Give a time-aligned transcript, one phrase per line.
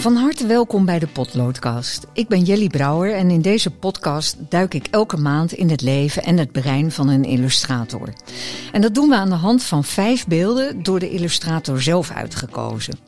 [0.00, 2.06] Van harte welkom bij de Potloodcast.
[2.12, 6.22] Ik ben Jelly Brouwer en in deze podcast duik ik elke maand in het leven
[6.22, 8.12] en het brein van een illustrator.
[8.72, 12.98] En dat doen we aan de hand van vijf beelden door de illustrator zelf uitgekozen.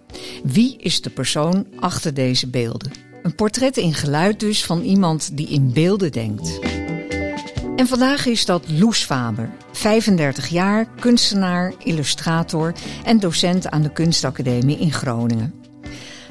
[0.44, 2.92] Wie is de persoon achter deze beelden?
[3.22, 6.58] Een portret in geluid dus van iemand die in beelden denkt.
[7.76, 14.78] En vandaag is dat Loes Faber, 35 jaar, kunstenaar, illustrator en docent aan de Kunstacademie
[14.78, 15.61] in Groningen.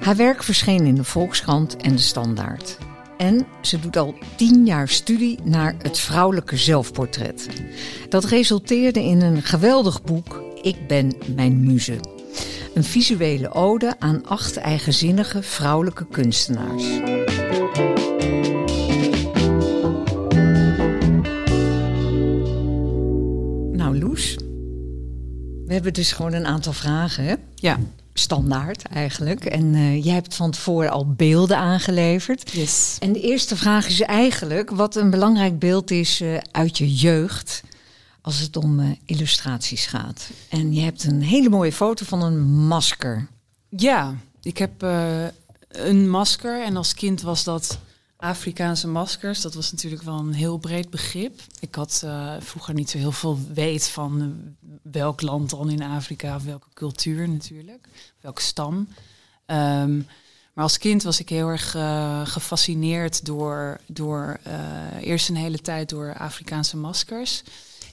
[0.02, 2.78] Haar werk verscheen in de Volkskrant en de Standaard.
[3.18, 7.48] En ze doet al tien jaar studie naar het vrouwelijke zelfportret.
[8.10, 12.00] Dat resulteerde in een geweldig boek, Ik ben mijn muze.
[12.74, 16.84] Een visuele ode aan acht eigenzinnige vrouwelijke kunstenaars.
[23.78, 24.36] Nou, Loes,
[25.66, 27.24] we hebben dus gewoon een aantal vragen.
[27.24, 27.36] Hè?
[27.56, 27.80] Ja.
[28.14, 29.46] Standaard eigenlijk.
[29.46, 32.52] En uh, jij hebt van tevoren al beelden aangeleverd.
[32.52, 32.98] Yes.
[33.00, 37.64] En de eerste vraag is eigenlijk wat een belangrijk beeld is uh, uit je jeugd
[38.22, 40.30] als het om uh, illustraties gaat.
[40.50, 43.28] En je hebt een hele mooie foto van een masker.
[43.70, 44.72] Ja, ik heb
[45.68, 47.80] een masker en als kind was dat
[48.22, 51.42] Afrikaanse maskers, dat was natuurlijk wel een heel breed begrip.
[51.60, 55.82] Ik had uh, vroeger niet zo heel veel weet van uh, welk land dan in
[55.82, 57.88] Afrika, of welke cultuur natuurlijk,
[58.20, 58.76] welke stam.
[58.76, 60.08] Um,
[60.54, 64.40] maar als kind was ik heel erg uh, gefascineerd door, door
[65.00, 67.44] eerst een hele tijd door Afrikaanse maskers.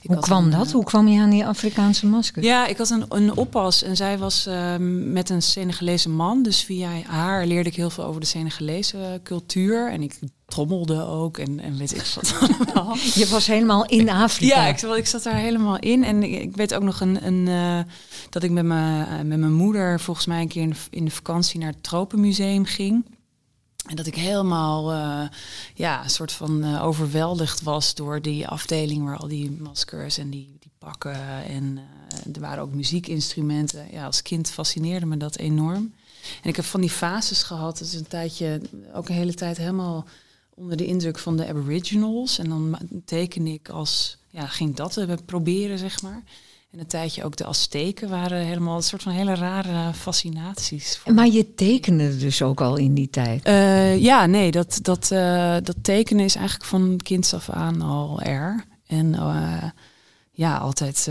[0.01, 0.71] Ik Hoe kwam een, dat?
[0.71, 2.43] Hoe kwam je aan die Afrikaanse masker?
[2.43, 4.75] Ja, ik had een, een oppas en zij was uh,
[5.11, 6.43] met een Senegalese man.
[6.43, 9.91] Dus via haar leerde ik heel veel over de Senegalese cultuur.
[9.91, 12.95] En ik trommelde ook en, en weet ik wat allemaal.
[13.13, 14.55] Je was helemaal in Afrika?
[14.55, 16.03] Ja, ik, ik zat daar helemaal in.
[16.03, 17.79] En ik, ik weet ook nog een, een, uh,
[18.29, 21.05] dat ik met, me, uh, met mijn moeder volgens mij een keer in de, in
[21.05, 23.05] de vakantie naar het Tropenmuseum ging.
[23.89, 25.27] En dat ik helemaal uh,
[25.75, 30.29] ja, een soort van uh, overweldigd was door die afdeling waar al die maskers en
[30.29, 33.87] die, die pakken en uh, er waren ook muziekinstrumenten.
[33.91, 35.93] Ja, als kind fascineerde me dat enorm.
[36.41, 38.61] En ik heb van die fases gehad, dus een tijdje,
[38.93, 40.05] ook een hele tijd helemaal
[40.53, 42.39] onder de indruk van de Aboriginals.
[42.39, 46.23] En dan teken ik als, ja, ging dat proberen, zeg maar.
[46.71, 51.01] En een tijdje ook de Azteken waren helemaal een soort van hele rare fascinaties.
[51.13, 53.47] Maar je tekende dus ook al in die tijd?
[53.47, 58.21] Uh, ja, nee, dat, dat, uh, dat tekenen is eigenlijk van kinds af aan al
[58.21, 58.63] er.
[58.87, 59.63] En uh,
[60.31, 61.09] ja, altijd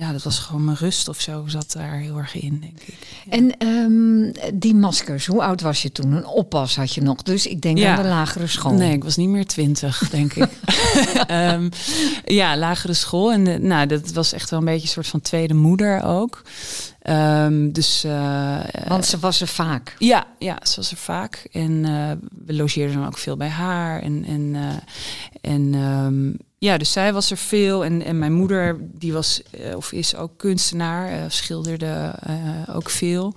[0.00, 2.94] ja, dat was gewoon mijn rust of zo, zat daar heel erg in, denk ik.
[3.24, 3.32] Ja.
[3.32, 6.12] En um, die maskers, hoe oud was je toen?
[6.12, 7.96] Een oppas had je nog, dus ik denk ja.
[7.96, 8.72] aan de lagere school.
[8.72, 10.50] Nee, ik was niet meer twintig, denk ik.
[11.30, 11.68] um,
[12.40, 13.32] ja, lagere school.
[13.32, 16.42] En de, nou, dat was echt wel een beetje een soort van tweede moeder ook.
[17.10, 19.96] Um, dus, uh, Want ze was er vaak.
[19.98, 21.46] Ja, ja, ze was er vaak.
[21.52, 22.10] En uh,
[22.46, 24.02] we logeerden dan ook veel bij haar.
[24.02, 24.68] En, en, uh,
[25.40, 27.84] en um, ja, dus zij was er veel.
[27.84, 29.42] En, en mijn moeder, die was
[29.76, 32.14] of is ook kunstenaar, schilderde
[32.72, 33.34] ook veel.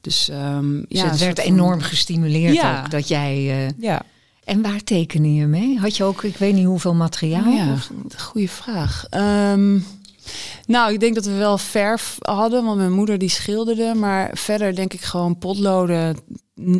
[0.00, 2.80] Dus, um, dus ja, het werd enorm gestimuleerd ja.
[2.80, 3.70] ook, dat jij...
[3.78, 4.02] ja.
[4.44, 5.78] En waar tekende je mee?
[5.78, 7.46] Had je ook, ik weet niet hoeveel materiaal?
[7.46, 7.76] Oh, ja,
[8.16, 9.06] goede vraag.
[9.10, 9.84] Um,
[10.66, 13.94] nou, ik denk dat we wel verf hadden, want mijn moeder die schilderde.
[13.94, 16.16] Maar verder denk ik gewoon potloden.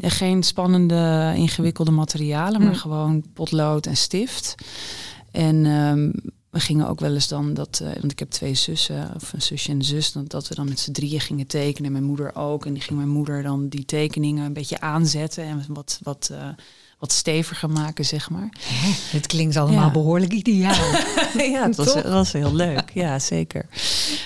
[0.00, 2.78] Geen spannende, ingewikkelde materialen, maar mm.
[2.78, 4.54] gewoon potlood en stift.
[5.30, 6.12] En um,
[6.54, 9.42] we gingen ook wel eens dan dat, uh, want ik heb twee zussen, of een
[9.42, 11.92] zusje en een zus, dat, dat we dan met z'n drieën gingen tekenen.
[11.92, 12.66] Mijn moeder ook.
[12.66, 16.48] En die ging mijn moeder dan die tekeningen een beetje aanzetten en wat, wat uh,
[16.98, 18.48] wat steviger maken, zeg maar.
[19.10, 19.92] Het klinkt allemaal ja.
[19.92, 20.90] behoorlijk ideaal.
[21.52, 22.90] ja, het was, dat was heel leuk.
[22.92, 23.66] Ja, zeker.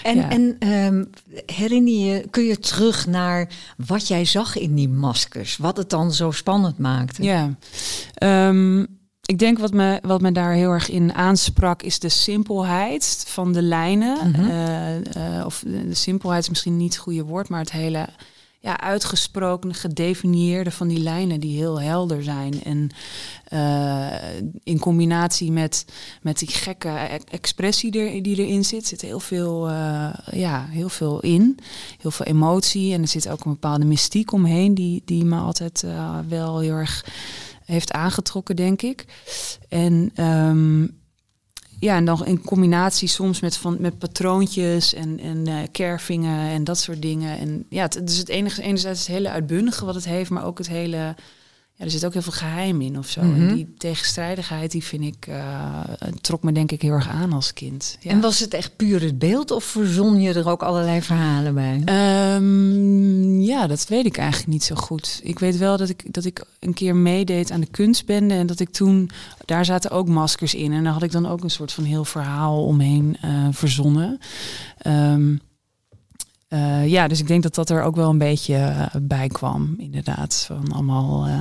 [0.03, 0.31] En, ja.
[0.31, 1.11] en um,
[1.47, 5.57] herinner je, kun je terug naar wat jij zag in die maskers?
[5.57, 7.23] Wat het dan zo spannend maakte?
[7.23, 7.55] Ja.
[8.23, 8.99] Um,
[9.29, 13.53] ik denk wat me, wat me daar heel erg in aansprak, is de simpelheid van
[13.53, 14.27] de lijnen.
[14.27, 14.51] Mm -hmm.
[14.51, 18.09] uh, uh, of de simpelheid is misschien niet het goede woord, maar het hele
[18.61, 22.63] ja, uitgesproken, gedefinieerde van die lijnen die heel helder zijn.
[22.63, 22.91] En
[23.53, 25.85] uh, in combinatie met,
[26.23, 26.89] met die gekke
[27.31, 31.59] expressie er, die erin zit, zit heel veel, uh, ja, heel veel in.
[32.01, 32.93] Heel veel emotie.
[32.93, 36.75] En er zit ook een bepaalde mystiek omheen, die, die me altijd uh, wel heel
[36.75, 37.05] erg
[37.65, 39.05] heeft aangetrokken, denk ik.
[39.69, 40.98] En um,
[41.81, 46.65] ja, en dan in combinatie soms met, van, met patroontjes en, en uh, kervingen en
[46.65, 47.39] dat soort dingen.
[47.39, 50.59] En ja, het, dus het enige, enerzijds het hele uitbundige wat het heeft, maar ook
[50.59, 51.15] het hele
[51.79, 53.21] ja, er zit ook heel veel geheim in of zo.
[53.21, 53.55] En Mhm.
[53.55, 55.81] die tegenstrijdigheid, die vind ik, eh,
[56.21, 57.97] trok me denk ik heel erg aan als kind.
[58.01, 58.11] Ja.
[58.11, 61.83] En was het echt puur het beeld of verzon je er ook allerlei verhalen bij?
[61.85, 65.21] Ehm, ja, dat weet ik eigenlijk niet zo goed.
[65.23, 68.61] Ik weet wel dat ik, dat ik een keer meedeed aan de kunstbende en dat
[68.61, 69.11] ik toen,
[69.45, 70.73] daar zaten ook maskers in.
[70.73, 74.19] En daar had ik dan ook een soort van heel verhaal omheen eh, verzonnen.
[74.79, 75.37] Ehm,
[76.49, 79.75] eh, ja, dus ik denk dat dat er ook wel een beetje eh, bij kwam,
[79.79, 80.45] inderdaad.
[80.47, 81.41] Van allemaal, eh,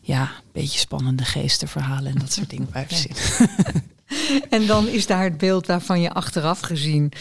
[0.00, 3.22] ja, een beetje spannende geestenverhalen en dat soort dingen bij verzinnen.
[4.50, 7.12] En dan is daar het beeld waarvan je achteraf gezien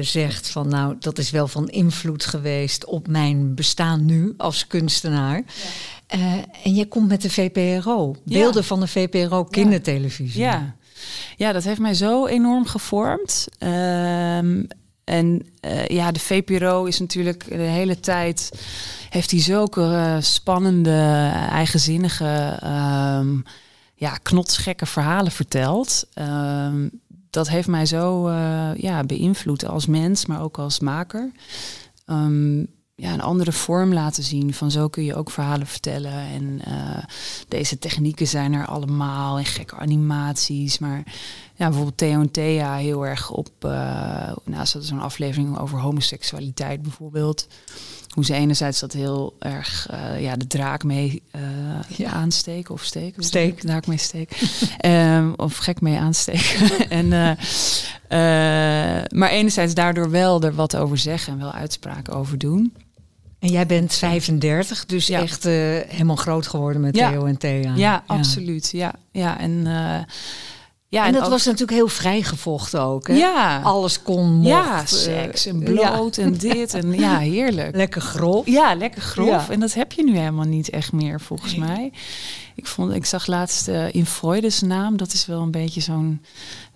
[0.00, 5.42] zegt van nou, dat is wel van invloed geweest op mijn bestaan nu als kunstenaar.
[6.62, 8.38] En jij komt met de VPRO, Ja.
[8.38, 10.40] beelden van de VPRO kindertelevisie.
[10.42, 10.74] Ja.
[11.36, 13.48] ja, dat heeft mij zo enorm gevormd.
[15.06, 18.50] En eh, ja, de VPRO is natuurlijk de hele tijd...
[19.10, 22.58] heeft hij zulke eh, spannende, eigenzinnige...
[22.60, 23.36] ehm,
[23.94, 26.06] ja, knotsgekke verhalen verteld.
[26.14, 26.88] Ehm,
[27.30, 31.30] dat heeft mij zo eh, ja, beïnvloed als mens, maar ook als maker.
[32.06, 32.64] Ehm,
[32.98, 34.54] ja, een andere vorm laten zien.
[34.54, 36.12] Van zo kun je ook verhalen vertellen.
[36.12, 37.04] En eh,
[37.48, 39.38] deze technieken zijn er allemaal.
[39.38, 40.78] En gekke animaties.
[40.78, 41.02] Maar
[41.54, 43.48] ja, bijvoorbeeld Theo en Thea heel erg op...
[43.60, 43.70] Uh,
[44.44, 47.46] nou, ze hadden zo'n aflevering over homoseksualiteit bijvoorbeeld.
[48.14, 51.22] Hoe ze enerzijds dat heel erg uh, ja, de draak mee
[51.96, 52.10] ja.
[52.10, 53.22] aansteken of steken.
[53.22, 53.60] Steek.
[53.60, 54.48] De draak mee steken.
[54.92, 56.88] um, of gek mee aansteken.
[57.00, 57.08] en,
[59.18, 62.72] maar enerzijds daardoor wel er wat over zeggen en wel uitspraken over doen.
[63.38, 65.20] En jij bent 35, dus ja.
[65.20, 65.52] echt uh,
[65.88, 67.10] helemaal groot geworden met ja.
[67.10, 67.74] Theo en Thea.
[67.74, 68.70] Ja, absoluut.
[68.70, 69.50] Ja, ja en.
[69.50, 69.98] Uh,
[70.88, 71.30] ja, en, en dat ook...
[71.30, 73.08] was natuurlijk heel vrijgevochten ook.
[73.08, 73.14] Hè?
[73.14, 73.60] Ja.
[73.62, 74.48] Alles kon, mocht.
[74.48, 76.74] Ja, seks en bloot en dit.
[76.74, 77.76] En ja, heerlijk.
[77.76, 78.46] Lekker grof.
[78.46, 79.48] Ja, lekker grof.
[79.48, 81.68] En dat heb je nu helemaal niet echt meer, volgens nee.
[81.68, 81.92] mij.
[82.54, 84.96] Ik, vond, ik zag laatst uh, in Freudes naam.
[84.96, 86.22] Dat is wel een beetje zo'n...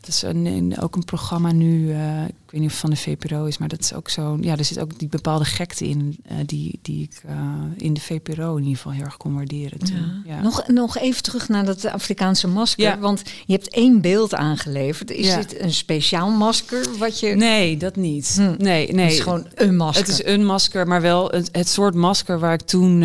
[0.01, 2.91] Dat is een, een, ook een programma nu, uh, ik weet niet of het van
[2.91, 4.39] de VPRO is, maar dat is ook zo.
[4.41, 7.33] Ja, er zit ook die bepaalde gekte in, uh, die, die ik uh,
[7.77, 9.79] in de VPRO in ieder geval heel erg kon waarderen.
[9.79, 10.23] Toen.
[10.25, 10.35] Ja.
[10.35, 10.43] Ja.
[10.43, 12.99] Nog, nog even terug naar dat Afrikaanse masker, ja.
[12.99, 15.11] want je hebt één beeld aangeleverd.
[15.11, 17.35] Is dit een speciaal masker wat je.
[17.35, 18.35] Nee, dat niet.
[18.37, 18.55] Hm.
[18.59, 19.05] Nee, nee.
[19.05, 20.07] Het is gewoon een masker.
[20.07, 23.03] Het is een masker, maar wel het, het soort masker waar ik toen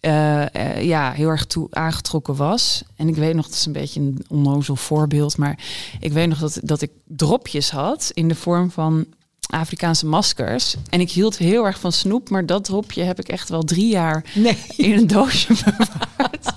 [0.00, 2.82] uh, uh, ja, heel erg toe aangetrokken was.
[2.96, 5.58] En ik weet nog, dat is een beetje een onnozel voorbeeld, maar
[6.00, 9.06] ik weet nog dat, dat ik dropjes had in de vorm van
[9.50, 10.76] Afrikaanse maskers.
[10.90, 13.88] En ik hield heel erg van snoep, maar dat dropje heb ik echt wel drie
[13.88, 14.58] jaar nee.
[14.76, 16.52] in een doosje bewaard.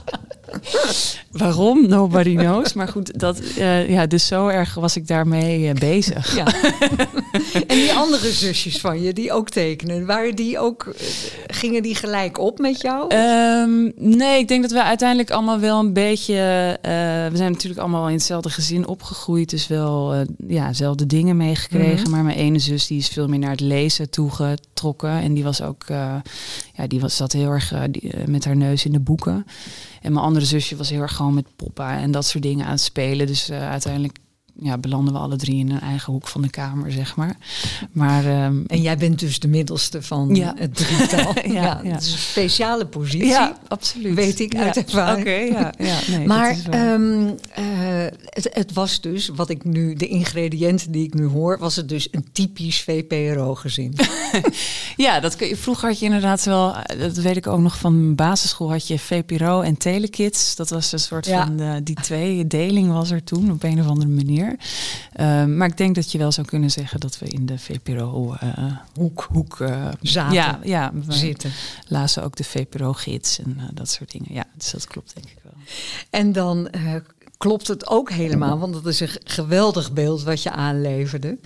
[1.32, 1.88] Waarom?
[1.88, 2.74] Nobody knows.
[2.74, 6.36] Maar goed, dat, uh, ja, dus zo erg was ik daarmee uh, bezig.
[6.36, 6.46] Ja.
[7.68, 10.94] en die andere zusjes van je, die ook tekenen, waren die ook, uh,
[11.48, 13.16] gingen die gelijk op met jou?
[13.16, 16.34] Um, nee, ik denk dat we uiteindelijk allemaal wel een beetje,
[16.82, 16.92] uh,
[17.32, 21.98] we zijn natuurlijk allemaal in hetzelfde gezin opgegroeid, dus wel, ja, dezelfde dingen meegekregen.
[21.98, 22.12] Mm -hmm.
[22.12, 25.22] Maar mijn ene zus, die is veel meer naar het lezen toegetrokken.
[25.22, 28.92] En die was ook, ja, die was, zat heel erg die, met haar neus in
[28.92, 29.46] de boeken.
[30.04, 32.72] En mijn andere zusje was heel erg gewoon met poppen en dat soort dingen aan
[32.72, 33.28] het spelen.
[33.28, 34.18] Dus uh, uiteindelijk
[34.60, 37.38] ja, belanden we alle drie in een eigen hoek van de kamer, zeg maar.
[37.92, 40.54] maar um, en jij bent dus de middelste van ja.
[40.58, 41.34] het drietal.
[41.52, 43.28] ja, ja, is een speciale positie.
[43.28, 44.16] Ja, absoluut.
[44.16, 45.20] Weet ik uit ervaring.
[45.20, 45.74] Oké, okay, ja.
[45.78, 47.36] ja nee, maar um, uh,
[48.26, 51.90] het, het, was dus, wat ik nu, de ingrediënten die ik nu hoor, was het
[51.90, 53.96] dus een typisch VPRO-gezin.
[54.96, 58.02] ja, dat kun je, vroeger had je inderdaad wel, dat weet ik ook nog van
[58.02, 60.56] mijn basisschool, had je VPRO en Telekids.
[60.56, 63.88] Dat was een soort van, uh, die twee deling was er toen op een of
[63.88, 64.43] andere manier.
[64.50, 68.36] Uh, maar ik denk dat je wel zou kunnen zeggen dat we in de VPRO
[68.44, 68.78] uh,
[69.32, 70.34] hoek, uh, zaten.
[70.34, 71.52] Ja, ja we zitten.
[71.88, 74.34] Lazen ook de VPRO-gids en dat soort dingen.
[74.34, 75.54] Ja, dus dat klopt denk ik wel.
[76.10, 76.70] En dan
[77.38, 81.38] klopt het ook helemaal, want dat is een geweldig beeld wat je aanleverde.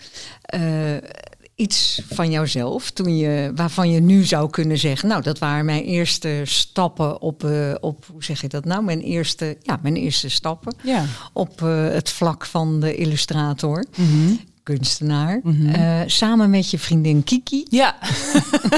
[1.57, 5.83] Iets van jouzelf, toen je, waarvan je nu zou kunnen zeggen, nou, dat waren mijn
[5.83, 8.83] eerste stappen op, uh, op hoe zeg je dat nou?
[8.83, 11.05] Mijn eerste, ja, mijn eerste stappen ja.
[11.33, 13.85] op uh, het vlak van de illustrator.
[13.95, 14.39] Mm -hmm.
[14.63, 15.39] Kunstenaar.
[15.43, 15.75] Mm -hmm.
[15.75, 17.65] uh, samen met je vriendin Kiki.
[17.69, 17.95] Ja.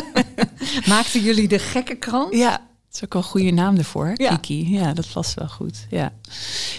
[0.88, 2.36] Maakten jullie de gekke krant?
[2.36, 4.14] Ja, dat is ook wel een goede naam ervoor.
[4.16, 4.38] Ja.
[4.38, 4.72] Kiki.
[4.72, 5.86] Ja, dat past wel goed.
[5.90, 6.14] Ja,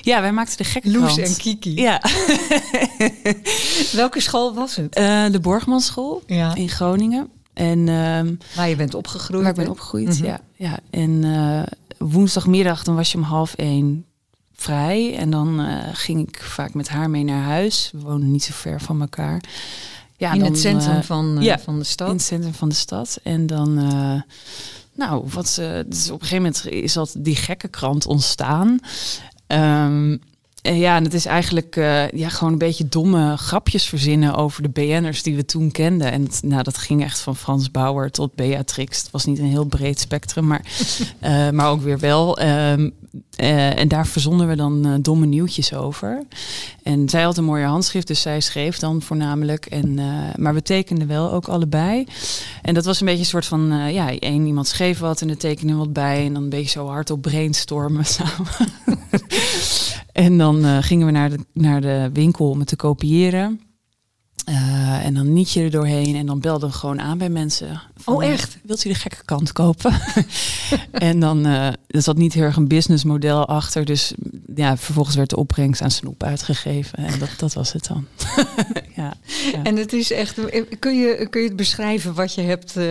[0.00, 1.74] ja wij maakten de gekke Loes en Kiki.
[1.74, 2.02] Ja.
[3.92, 4.98] Welke school was het?
[4.98, 6.54] Uh, de Borgmanschool ja.
[6.54, 7.28] in Groningen.
[7.52, 8.20] En, uh,
[8.56, 9.42] waar je bent opgegroeid.
[9.42, 10.24] Waar ik ben opgegroeid, mm -hmm.
[10.24, 10.40] ja.
[10.54, 10.78] ja.
[10.90, 11.62] En uh,
[11.98, 14.04] woensdagmiddag, dan was je om half één
[14.52, 15.16] vrij.
[15.16, 17.90] En dan eh, ging ik vaak met haar mee naar huis.
[17.92, 19.42] We woonden niet zo ver van elkaar.
[20.16, 22.08] Ja, in dan, het centrum van, ja, van de stad?
[22.08, 23.18] in het centrum van de stad.
[23.22, 23.78] En dan...
[25.00, 25.54] nou, wat,
[25.86, 28.78] dus op een gegeven moment is dat die gekke krant ontstaan.
[29.46, 30.20] Um,
[30.62, 34.68] ja, en het is eigenlijk uh, ja, gewoon een beetje domme grapjes verzinnen over de
[34.68, 36.12] BN'ers die we toen kenden.
[36.12, 38.98] En het, nou, dat ging echt van Frans Bauer tot Beatrix.
[38.98, 40.64] Het was niet een heel breed spectrum, maar,
[41.22, 42.42] uh, maar ook weer wel.
[42.42, 42.92] Um,
[43.40, 46.22] uh, en daar verzonden we dan domme nieuwtjes over.
[46.82, 49.66] En zij had een mooie handschrift, dus zij schreef dan voornamelijk.
[49.66, 49.94] En,
[50.36, 52.06] maar we tekenden wel ook allebei.
[52.62, 55.36] En dat was een beetje een soort van, ja, één iemand schreef wat en er
[55.36, 56.26] tekende wat bij.
[56.26, 58.68] En dan een beetje zo hard op brainstormen samen.
[60.12, 63.60] En dan gingen we naar de, naar de winkel om het te kopiëren.
[64.48, 67.82] Uh, en dan niet je er doorheen en dan belden we gewoon aan bij mensen.
[67.96, 68.58] Van, oh echt?
[68.62, 70.00] Wilt u de gekke kant kopen?
[70.92, 73.84] en dan, uh, er zat niet heel erg een businessmodel achter.
[73.84, 74.14] Dus
[74.54, 76.98] ja, vervolgens werd de opbrengst aan snoep uitgegeven.
[76.98, 78.06] En dat, dat was het dan.
[78.96, 79.14] ja,
[79.52, 80.34] ja, En het is echt,
[80.78, 82.84] kun je, kun je het beschrijven wat je hebt uh,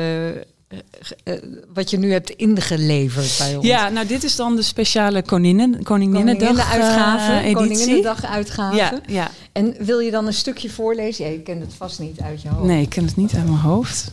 [1.74, 3.66] wat je nu hebt ingeleverd bij ons.
[3.66, 8.76] Ja, nou dit is dan de speciale Koninginnen, Koninginnedag uitgave, uh, Koninginnedag uitgave.
[8.76, 9.32] Ja, ja.
[9.52, 11.26] En wil je dan een stukje voorlezen?
[11.26, 12.68] Ja, je kent het vast niet uit je hoofd.
[12.68, 14.12] Nee, ik ken het niet uit mijn hoofd.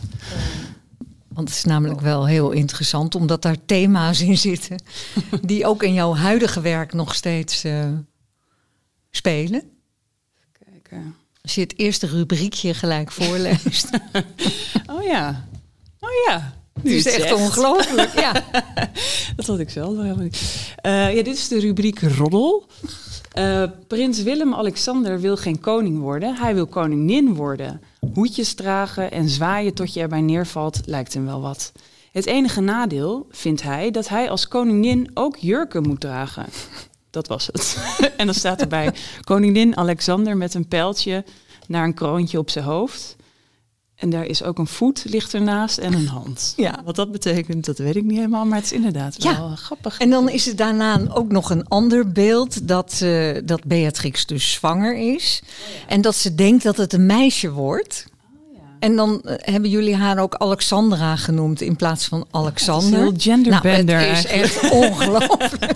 [1.27, 4.81] Want het is namelijk wel heel interessant, omdat daar thema's in zitten
[5.41, 7.85] die ook in jouw huidige werk nog steeds uh,
[9.11, 9.63] spelen.
[10.65, 11.15] Kijken.
[11.41, 13.89] Als je het eerste rubriekje gelijk voorleest.
[14.93, 15.47] oh ja.
[15.99, 16.53] Oh ja.
[16.73, 18.19] Het is echt ongelooflijk.
[18.19, 18.31] ja.
[19.35, 20.75] dat had ik zelf nog helemaal niet.
[20.85, 22.65] Uh, ja, dit is de rubriek Roddel.
[23.37, 26.35] Uh, Prins Willem-Alexander wil geen koning worden.
[26.35, 27.81] Hij wil koningin worden.
[28.13, 31.71] Hoedjes dragen en zwaaien tot je erbij neervalt lijkt hem wel wat.
[32.11, 36.45] Het enige nadeel vindt hij dat hij als koningin ook jurken moet dragen.
[37.09, 37.77] Dat was het.
[38.17, 41.23] en dan staat erbij koningin Alexander met een pijltje
[41.67, 43.15] naar een kroontje op zijn hoofd.
[43.97, 46.53] En daar is ook een voet ligt ernaast en een hand.
[46.55, 46.81] Ja.
[46.85, 49.55] Wat dat betekent, dat weet ik niet helemaal, maar het is inderdaad wel ja.
[49.55, 49.97] grappig.
[49.97, 54.51] En dan is er daarna ook nog een ander beeld dat, uh, dat Beatrix dus
[54.51, 55.41] zwanger is.
[55.87, 58.07] En dat ze denkt dat het een meisje wordt.
[58.33, 62.99] Oh, en dan eh, hebben jullie haar ook Alexandra genoemd in plaats van Alexander.
[62.99, 63.95] heel genderbender.
[63.95, 65.73] Nou, het is echt ongelooflijk.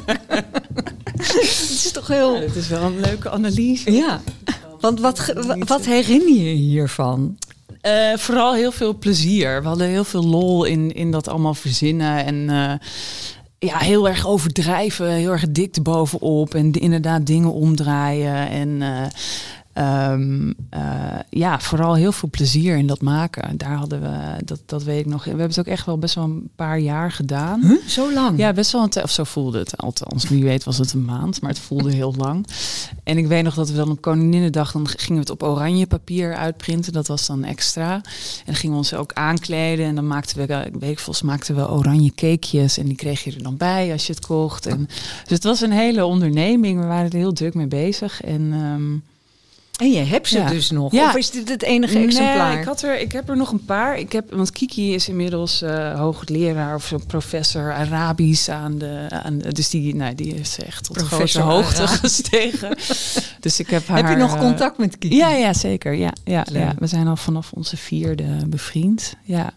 [1.18, 2.42] het is toch heel...
[2.42, 3.92] het is wel een leuke analyse.
[3.92, 4.22] Ja,
[4.80, 7.38] want wat, wat herinner je hiervan?
[7.88, 9.61] Uh, vooral heel veel plezier.
[9.61, 12.25] We hadden heel veel lol in, in dat allemaal verzinnen.
[12.25, 12.73] En uh,
[13.59, 16.55] ja, heel erg overdrijven, heel erg dik bovenop.
[16.55, 18.50] En inderdaad dingen omdraaien.
[18.50, 19.05] En uh,
[19.74, 20.54] Um, uh,
[21.30, 23.58] ja, vooral heel veel plezier in dat maken.
[23.58, 25.24] Daar hadden we, dat, dat weet ik nog.
[25.24, 27.62] We hebben het ook echt wel best wel een paar jaar gedaan.
[27.62, 27.88] Huh?
[27.88, 28.38] Zo lang?
[28.38, 29.06] Ja, best wel een tijd.
[29.06, 29.78] Of zo voelde het.
[29.78, 32.48] Althans, wie weet was het een maand, maar het voelde heel lang.
[33.04, 35.88] En ik weet nog dat we dan op Koninginnedag, dan gingen we het op oranje
[35.88, 36.94] papier uitprinten.
[36.94, 37.94] Dat was dan extra.
[37.94, 38.01] En
[38.46, 39.86] dan gingen we ons ook aankleden.
[39.86, 42.78] En dan maakten we, ik weet volgens maakten we oranje cakejes.
[42.78, 44.66] En die kreeg je er dan bij als je het kocht.
[44.66, 44.86] En,
[45.24, 46.80] dus het was een hele onderneming.
[46.80, 48.22] We waren er heel druk mee bezig.
[48.22, 48.42] En...
[48.54, 49.04] Um,
[49.81, 50.91] en je hebt ze dus nog?
[50.91, 51.07] Ja.
[51.07, 52.50] Of is dit het enige exemplaar?
[52.50, 53.97] Nee, ik, had er, ik heb er nog een paar.
[53.97, 59.69] Ik heb, want Kiki is inmiddels uh, hoogleraar of professor Arabisch aan de, aan Dus
[59.69, 62.77] die, nou, die is echt tot grote hoogte gestegen.
[63.39, 63.97] dus ik heb haar...
[63.97, 65.15] Heb je nog eh, contact met Kiki?
[65.15, 65.93] Ja, ja zeker.
[65.93, 69.13] Ja, ja, ja, we zijn al vanaf onze vierde bevriend.
[69.23, 69.53] Ja.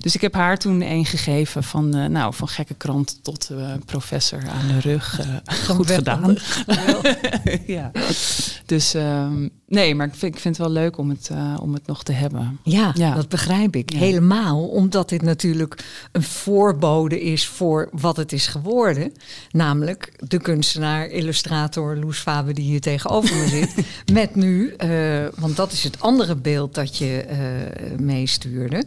[0.00, 3.72] Dus ik heb haar toen een gegeven van, uh, nou, van gekke krant tot uh,
[3.84, 5.20] professor aan de rug.
[5.20, 5.34] Uh,
[5.68, 6.36] goed gedaan.
[7.66, 7.90] ja.
[8.66, 11.86] Dus um, nee, maar ik vind, ik vind het wel leuk om het, om het
[11.86, 12.58] nog te hebben.
[12.62, 13.14] Ja, ja.
[13.14, 13.92] dat begrijp ik.
[13.92, 13.98] Ja.
[13.98, 19.12] Helemaal, omdat dit natuurlijk een voorbode is voor wat het is geworden.
[19.50, 23.74] Namelijk de kunstenaar, illustrator Loes Faber die hier tegenover me zit.
[24.12, 24.74] met nu,
[25.36, 27.24] want dat is het andere beeld dat je
[27.98, 28.84] meestuurde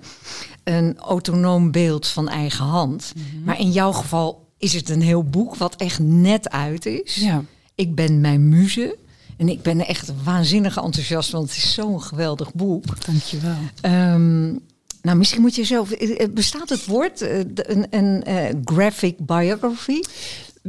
[0.64, 3.14] een autonoom beeld van eigen hand.
[3.16, 3.44] Mhm.
[3.44, 7.16] Maar in jouw geval is het een heel boek wat echt net uit is.
[7.16, 7.44] Ja.
[7.76, 8.98] Ik ben mijn muze.
[9.38, 13.06] En ik ben echt waanzinnig enthousiast, want het is zo'n geweldig boek.
[13.06, 13.56] Dankjewel.
[13.82, 14.62] Um,
[15.02, 15.90] nou, misschien moet je zelf.
[16.32, 20.00] Bestaat het woord uh, een, een uh, graphic biography?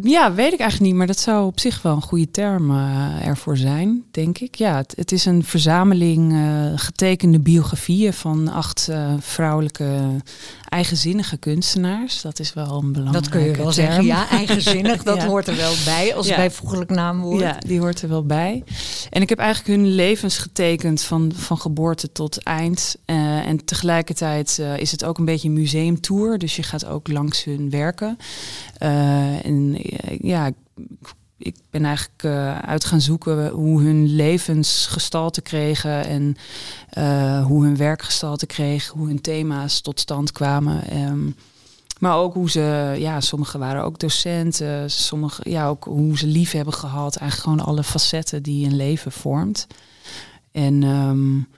[0.02, 3.26] Ja, weet ik eigenlijk niet, maar dat zou op zich wel een goede term uh,
[3.26, 4.54] ervoor zijn, denk ik.
[4.54, 10.00] Ja, het, het is een verzameling uh, getekende biografieën van acht uh, vrouwelijke
[10.74, 12.22] eigenzinnige kunstenaars.
[12.22, 15.56] Dat is wel een belangrijke Dat kun je wel zeggen, ja, eigenzinnig, dat hoort er
[15.56, 16.36] wel bij als ja.
[16.36, 17.40] bijvoeglijk naamwoord.
[17.40, 18.64] Ja, die hoort er wel bij.
[19.10, 22.96] En ik heb eigenlijk hun levens getekend van, van geboorte tot eind.
[23.04, 27.70] en tegelijkertijd is het ook een beetje een museumtour, dus je gaat ook langs hun
[27.70, 28.16] werken.
[29.42, 29.76] en
[30.20, 30.50] ja,
[31.36, 36.36] ik ben eigenlijk uh, uit gaan zoeken hoe hun levensgestalte kregen en
[36.98, 40.96] uh, hoe hun werkgestalte kreeg, hoe hun thema's tot stand kwamen.
[40.96, 41.36] Um,
[41.98, 46.52] maar ook hoe ze, ja, sommigen waren ook docenten, sommigen, ja, ook hoe ze lief
[46.52, 47.16] hebben gehad.
[47.16, 49.66] Eigenlijk gewoon alle facetten die een leven vormt.
[50.52, 51.48] En um,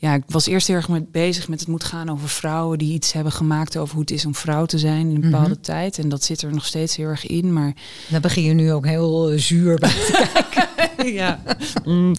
[0.00, 2.92] ja, ik was eerst heel erg met bezig met het moet gaan over vrouwen die
[2.92, 5.60] iets hebben gemaakt over hoe het is om vrouw te zijn in een bepaalde mhm.
[5.60, 5.98] tijd.
[5.98, 7.52] En dat zit er nog steeds heel erg in.
[7.52, 7.72] Maar
[8.08, 10.66] dan begin je nu ook heel uh, zuur bij te kijken.
[11.20, 11.42] ja,
[11.84, 12.14] mm.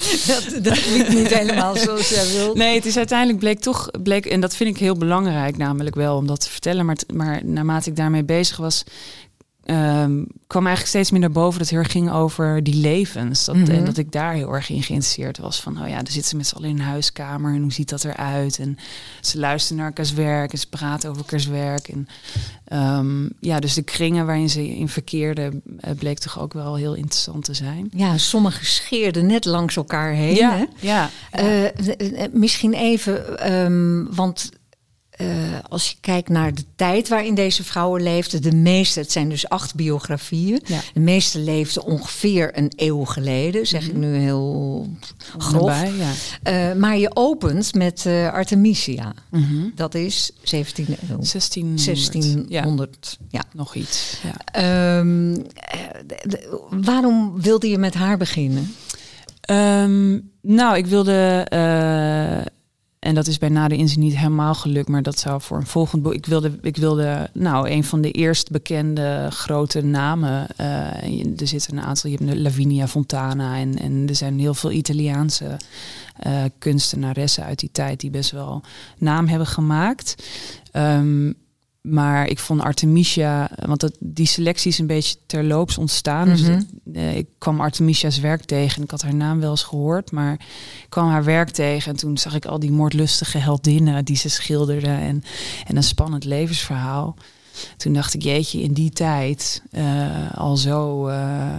[0.62, 2.58] dat, niet helemaal zoals jij wilt.
[2.58, 6.16] Nee, het is uiteindelijk bleek toch bleek en dat vind ik heel belangrijk, namelijk wel
[6.16, 6.86] om dat te vertellen.
[6.86, 8.84] Maar, maar naarmate ik daarmee bezig was,
[9.70, 13.46] um, kwam eigenlijk steeds meer naar boven dat het heel erg ging over die levens.
[13.46, 13.86] Dat, En mhm.
[13.86, 15.62] dat ik daar heel erg in geïnteresseerd was.
[15.62, 17.90] Van, oh ja, dan zitten ze met z'n allen in een huiskamer en hoe ziet
[17.90, 18.60] dat eruit?
[18.60, 18.78] En
[19.22, 21.88] ze luisteren naar elkaars werk en ze praten over elkaars werk.
[21.88, 22.08] En
[22.98, 26.94] um, ja, dus de kringen waarin ze in verkeerden uh, bleek toch ook wel heel
[26.94, 27.90] interessant te zijn.
[27.94, 30.36] Ja, sommige scheerden net langs elkaar heen.
[30.36, 30.66] Ja, hè?
[30.80, 31.10] ja.
[31.40, 34.50] Uh, misschien even, um, want
[35.22, 35.28] uh,
[35.70, 39.50] als je kijkt naar de tijd waarin deze vrouwen leefden, de meeste, het zijn dus
[39.50, 40.62] acht biografieën.
[40.66, 40.80] Ja.
[40.94, 44.00] De meeste leefden ongeveer een eeuw geleden, zeg ik mhm.
[44.00, 44.88] nu heel
[45.38, 45.70] grof.
[45.70, 45.94] Erbij,
[46.44, 46.70] ja.
[46.72, 49.14] uh, maar je opent met uh, Artemisia.
[49.30, 49.72] Mm -hmm.
[49.76, 51.20] Dat is 17e eeuw.
[51.32, 51.86] 1600.
[51.86, 53.28] 1600 ja.
[53.40, 53.44] ja.
[53.54, 54.22] Nog iets.
[54.54, 55.00] Ja.
[55.00, 55.46] Um,
[56.70, 58.76] waarom wilde je met haar beginnen?
[59.52, 61.46] Um, nou, ik wilde
[63.00, 66.02] en dat is bij nader inzien niet helemaal gelukt, maar dat zou voor een volgend
[66.02, 66.14] boek.
[66.14, 70.48] Ik wilde, ik wilde nou, een van de eerst bekende grote namen.
[70.62, 74.72] Uh, er zitten een aantal, je hebt Lavinia Fontana en, en er zijn heel veel
[74.72, 75.58] Italiaanse
[76.28, 78.62] uh, kunstenaressen uit die tijd die best wel
[78.98, 80.16] naam hebben gemaakt.
[80.74, 81.36] Um,
[81.90, 86.28] maar ik vond Artemisia, want dat, die selectie is een beetje terloops ontstaan.
[86.28, 86.62] Dus mhm.
[86.94, 90.12] eh, ik kwam Artemisia's werk tegen en ik had haar naam wel eens gehoord.
[90.12, 94.16] Maar ik kwam haar werk tegen en toen zag ik al die moordlustige heldinnen die
[94.16, 94.88] ze schilderde.
[94.88, 95.24] En,
[95.68, 97.16] en een spannend levensverhaal.
[97.78, 101.08] Toen dacht ik, jeetje, in die tijd uh, al zo...
[101.10, 101.56] Uh,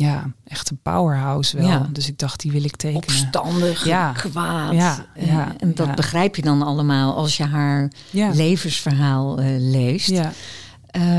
[0.00, 1.68] ja, echt een powerhouse wel.
[1.68, 1.88] Ja.
[1.92, 3.02] Dus ik dacht, die wil ik tekenen.
[3.02, 4.12] Opstandig, ja.
[4.12, 4.72] kwaad.
[4.72, 10.08] Ja, ja, en dat begrijp je dan allemaal als je haar levensverhaal uh, leest.
[10.08, 10.32] Ja.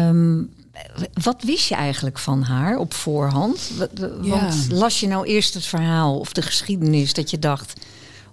[0.08, 0.50] Um,
[1.24, 3.72] wat wist je eigenlijk van haar op voorhand?
[4.22, 7.74] Want las je nou eerst het verhaal of de geschiedenis dat je dacht...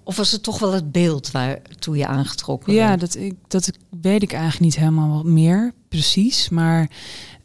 [0.02, 3.70] Of was het toch wel het beeld waar toen je aangetrokken Ja, dat, ik, dat
[4.00, 6.48] weet ik eigenlijk niet helemaal meer precies.
[6.48, 6.90] Maar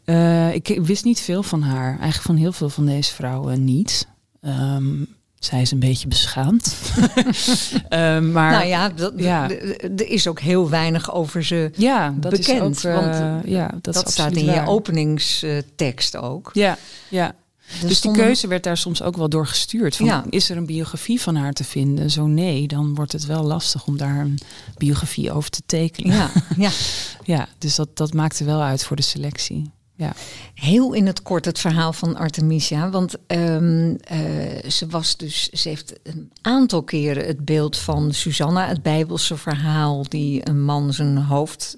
[0.04, 1.88] uh, ik, wist niet veel van haar.
[1.88, 4.06] Eigenlijk van heel veel van deze vrouwen niet.
[4.40, 5.08] Um,
[5.44, 6.76] zij is een beetje beschaamd.
[6.96, 12.30] uh, maar nou ja, dat, ja, er is ook heel weinig over ze ja, dat
[12.30, 12.76] bekend.
[12.76, 16.50] Is ook, uh, want ja, dat, dat staat in je openingstekst ook.
[16.52, 17.34] Ja, ja.
[17.80, 19.96] Dus die keuze werd daar soms ook wel door gestuurd.
[19.96, 20.24] Van, ja.
[20.30, 22.10] Is er een biografie van haar te vinden?
[22.10, 24.38] Zo nee, dan wordt het wel lastig om daar een
[24.76, 26.16] biografie over te tekenen.
[26.16, 26.70] Ja, ja.
[27.36, 29.70] ja dus dat, dat maakte wel uit voor de selectie.
[30.02, 30.12] Ja.
[30.54, 32.90] Heel in het kort het verhaal van Artemisia.
[32.90, 38.66] Want um, uh, ze was dus, ze heeft een aantal keren het beeld van Susanna,
[38.66, 41.76] het Bijbelse verhaal, die een man zijn hoofd.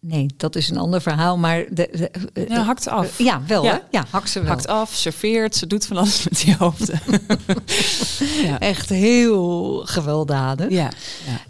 [0.00, 3.20] Nee, dat is een ander verhaal, maar de, de uh, ja, hakt af.
[3.20, 3.72] Uh, ja, wel ja.
[3.72, 3.78] hè?
[3.90, 4.48] Ja, hakt ze wel.
[4.48, 7.00] Hakt af, serveert, ze doet van alles met die hoofden.
[8.48, 8.58] ja.
[8.60, 10.70] Echt heel gewelddadig.
[10.70, 10.90] Ja.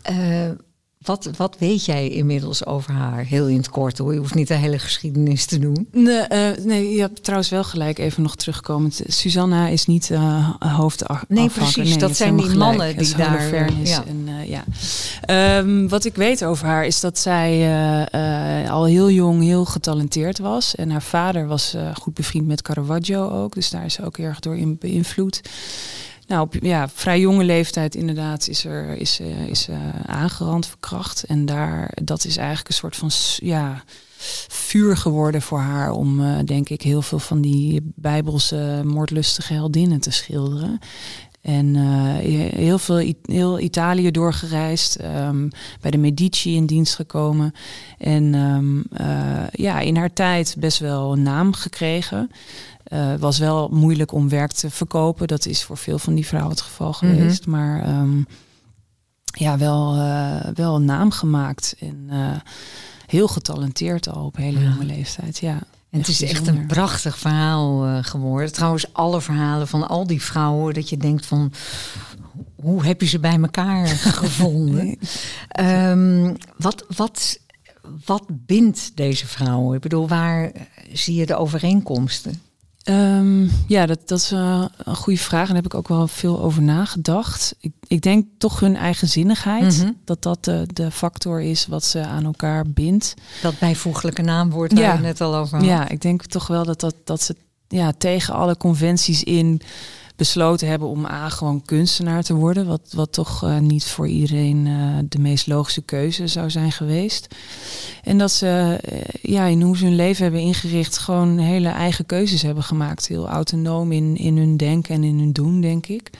[0.04, 0.56] ja.
[1.04, 3.24] Wat, wat weet jij inmiddels over haar?
[3.24, 4.12] Heel in het kort hoor.
[4.12, 5.88] Je hoeft niet de hele geschiedenis te doen.
[5.92, 9.00] Nee, uh, nee je hebt trouwens wel gelijk even nog terugkomend.
[9.06, 11.24] Susanna is niet uh, hoofdafhanger.
[11.28, 11.88] Nee, precies.
[11.88, 12.58] Nee, dat zijn die gelijk.
[12.58, 13.40] mannen die daar...
[13.40, 14.04] Fairness ja.
[14.06, 14.64] En, uh, ja.
[15.58, 17.68] Um, wat ik weet over haar is dat zij
[18.68, 20.74] al heel jong heel getalenteerd was.
[20.74, 23.54] En haar vader was goed bevriend met Caravaggio ook.
[23.54, 25.40] Dus daar is ze ook erg door in beïnvloed.
[26.26, 31.24] Nou, op ja, vrij jonge leeftijd inderdaad is er is, uh, is uh, aangerand, verkracht.
[31.24, 33.10] En daar, dat is eigenlijk een soort van
[33.48, 33.84] ja,
[34.48, 40.00] vuur geworden voor haar om, uh, denk ik, heel veel van die bijbelse moordlustige heldinnen
[40.00, 40.78] te schilderen.
[41.44, 41.74] En
[42.54, 45.48] heel veel heel Italië doorgereisd, um,
[45.80, 47.52] bij de Medici in dienst gekomen.
[47.98, 48.84] En um,
[49.52, 52.30] ja, in haar tijd best wel een naam gekregen.
[52.92, 55.26] Uh, was wel moeilijk om werk te verkopen.
[55.26, 56.98] Dat is voor veel van die vrouwen het geval mhm.
[56.98, 57.46] geweest.
[57.46, 58.26] Maar um,
[59.24, 59.94] ja, wel,
[60.54, 61.76] wel een naam gemaakt.
[61.78, 62.10] En
[63.06, 65.38] heel getalenteerd al op hele jonge leeftijd.
[65.38, 65.58] Ja.
[65.94, 68.52] En het is echt een prachtig verhaal geworden.
[68.52, 71.52] Trouwens, alle verhalen van al die vrouwen, dat je denkt van
[72.54, 73.86] hoe heb je ze bij elkaar
[74.22, 74.98] gevonden?
[75.60, 77.38] um, wat, wat,
[78.04, 79.74] wat bindt deze vrouwen?
[79.76, 80.52] Ik bedoel, waar
[80.92, 82.42] zie je de overeenkomsten?
[82.84, 85.40] Ehm, ja, dat, dat is uh, een goede vraag.
[85.40, 87.56] En daar heb ik ook wel veel over nagedacht.
[87.60, 89.82] Ik, ik denk toch hun eigenzinnigheid.
[89.82, 93.14] Mm Dat dat de, de factor is wat ze aan elkaar bindt.
[93.42, 94.96] Dat bijvoeglijke naamwoord waar ja.
[94.96, 97.36] we net al over Ja, ik denk toch wel dat, dat, dat ze
[97.68, 99.60] ja, tegen alle conventies in
[100.16, 102.66] besloten hebben om A, gewoon kunstenaar te worden.
[102.66, 107.34] Wat, wat toch uh, niet voor iedereen uh, de meest logische keuze zou zijn geweest.
[108.02, 112.06] En dat ze uh, ja, in hoe ze hun leven hebben ingericht, gewoon hele eigen
[112.06, 113.08] keuzes hebben gemaakt.
[113.08, 116.10] Heel autonoom in, in hun denken en in hun doen, denk ik.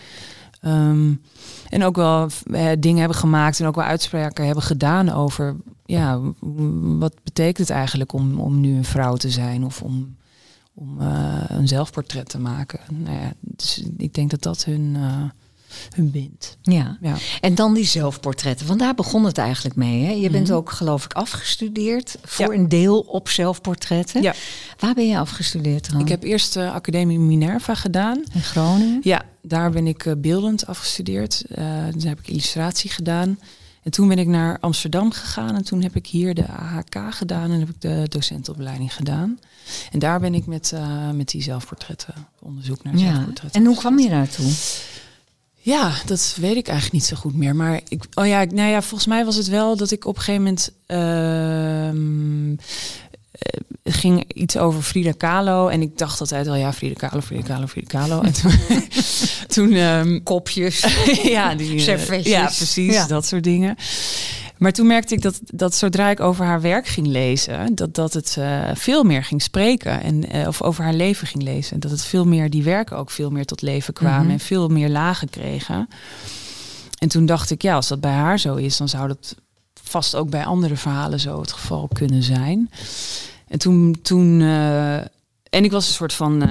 [0.66, 1.20] Um,
[1.68, 2.28] en ook wel
[2.78, 6.20] dingen hebben gemaakt en ook wel uitspraken hebben gedaan over ja,
[6.98, 10.16] wat betekent het eigenlijk om, om nu een vrouw te zijn of om
[10.74, 12.80] om uh, een zelfportret te maken.
[12.92, 15.22] Nou ja, dus ik denk dat dat hun, uh,
[15.94, 16.56] hun bindt.
[16.62, 16.98] Ja.
[17.00, 18.66] ja, en dan die zelfportretten.
[18.66, 20.04] Want daar begon het eigenlijk mee.
[20.04, 20.10] Hè?
[20.10, 20.56] Je bent -hmm.
[20.56, 22.60] ook, geloof ik, afgestudeerd voor ja.
[22.60, 24.22] een deel op zelfportretten.
[24.22, 24.34] Ja.
[24.78, 26.00] Waar ben je afgestudeerd dan?
[26.00, 28.24] Ik heb eerst de Academie Minerva gedaan.
[28.32, 29.00] In Groningen?
[29.02, 31.44] Ja, daar ben ik beeldend afgestudeerd.
[31.90, 33.38] dan heb ik illustratie gedaan.
[33.84, 37.50] En toen ben ik naar Amsterdam gegaan en toen heb ik hier de AHK gedaan
[37.50, 39.38] en heb ik de docentenopleiding gedaan.
[39.92, 43.60] En daar ben ik met, uh, met die zelfportretten, onderzoek naar zelfportretten.
[43.60, 44.52] En hoe kwam je daartoe?
[45.64, 47.56] Ja, dat weet ik eigenlijk niet zo goed meer.
[47.56, 50.22] Maar ik, oh ja, nou ja, volgens mij was het wel dat ik op een
[50.22, 50.72] gegeven moment.
[50.86, 52.58] Uh,
[53.10, 53.13] het
[53.84, 55.68] ging iets over Frida Kahlo.
[55.68, 58.20] En ik dacht altijd al, ja, Frida Kahlo, Frida Kahlo, Frida Kahlo.
[58.20, 58.52] En toen...
[59.54, 60.80] toen um, Kopjes.
[61.22, 61.84] ja, die,
[62.22, 63.06] ja, precies, ja.
[63.06, 63.76] dat soort dingen.
[64.58, 68.12] Maar toen merkte ik dat, dat zodra ik over haar werk ging lezen, dat, dat
[68.12, 70.02] het uh, veel meer ging spreken.
[70.02, 71.80] En, uh, of over haar leven ging lezen.
[71.80, 74.32] Dat het veel meer, die werken ook veel meer tot leven kwamen mm -hmm.
[74.32, 75.88] en veel meer lagen kregen.
[76.98, 79.34] En toen dacht ik, ja, als dat bij haar zo is, dan zou dat
[79.82, 82.70] vast ook bij andere verhalen zo het geval kunnen zijn.
[83.48, 84.96] En toen, toen uh,
[85.50, 86.48] en ik was een soort van, uh,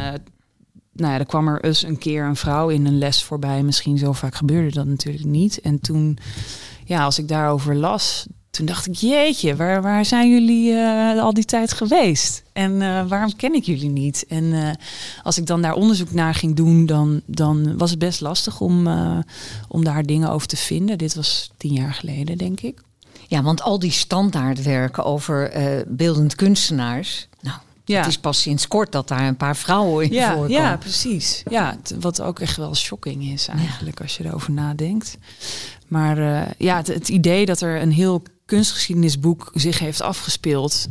[0.93, 3.63] nou ja, er kwam er eens een keer een vrouw in een les voorbij.
[3.63, 5.61] Misschien zo vaak gebeurde dat natuurlijk niet.
[5.61, 6.17] En toen,
[6.85, 11.33] ja, als ik daarover las, toen dacht ik, jeetje, waar, waar zijn jullie uh, al
[11.33, 12.43] die tijd geweest?
[12.53, 12.77] En
[13.07, 14.25] waarom ken ik jullie niet?
[14.27, 14.77] En
[15.23, 18.87] als ik dan daar onderzoek naar ging doen, dan, dan was het best lastig om,
[19.67, 20.97] om daar dingen over te vinden.
[20.97, 22.81] Dit was tien jaar geleden, denk ik.
[23.27, 27.27] Ja, want al die standaardwerken over uh, beeldend kunstenaars.
[27.41, 27.97] Nou, ja.
[27.97, 30.51] het is pas sinds kort dat daar een paar vrouwen in ja, voorkomen.
[30.51, 31.43] Ja, precies.
[31.49, 34.03] Ja, wat ook echt wel shocking is eigenlijk ja.
[34.03, 35.17] als je erover nadenkt.
[35.87, 40.87] Maar uh, ja, het, het, idee dat er een heel kunstgeschiedenisboek zich heeft afgespeeld.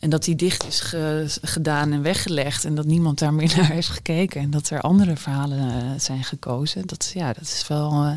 [0.00, 2.64] En dat die dicht is ge gedaan en weggelegd.
[2.64, 4.40] En dat niemand daar meer naar heeft gekeken.
[4.40, 6.86] En dat er andere verhalen uh, zijn gekozen.
[6.86, 8.16] Dat, ja, dat is wel, uh,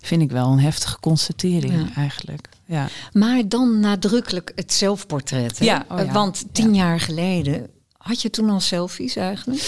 [0.00, 1.94] vind ik wel een heftige constatering ja.
[1.96, 2.48] eigenlijk.
[2.66, 2.88] Ja.
[3.12, 5.58] Maar dan nadrukkelijk het zelfportret.
[5.58, 5.64] Hè?
[5.64, 6.12] Ja, oh ja.
[6.12, 7.66] Want tien jaar geleden,
[7.96, 9.62] had je toen al selfies eigenlijk?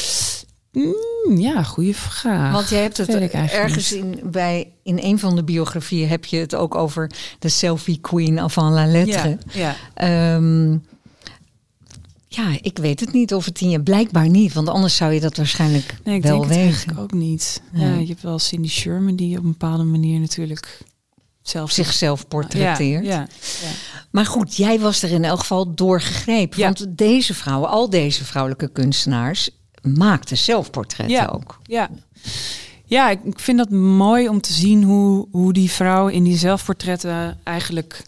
[0.76, 2.52] Mm, ja, goede vraag.
[2.52, 6.54] Want jij hebt het ergens in, bij, in een van de biografieën heb je het
[6.54, 9.38] ook over de selfie queen avant la lettre.
[9.52, 10.34] Ja, ja.
[10.34, 10.84] Um,
[12.28, 15.20] ja, ik weet het niet of het in je blijkbaar niet, want anders zou je
[15.20, 16.62] dat waarschijnlijk nee, ik wel denk weten.
[16.62, 17.62] Het eigenlijk ook niet.
[17.72, 17.80] Ja.
[17.80, 20.78] ja, je hebt wel Cindy Sherman die op een bepaalde manier natuurlijk
[21.42, 23.04] zelf zichzelf portretteert.
[23.04, 23.28] Ja, ja,
[23.62, 23.70] ja.
[24.10, 26.60] Maar goed, jij was er in elk geval door gegrepen.
[26.60, 29.50] Want deze vrouwen, al deze vrouwelijke kunstenaars,
[29.82, 31.60] maakten zelfportretten ja, ook.
[31.62, 31.90] Ja.
[32.88, 37.38] Ja, ik vind dat mooi om te zien hoe, hoe die vrouwen in die zelfportretten
[37.42, 38.04] eigenlijk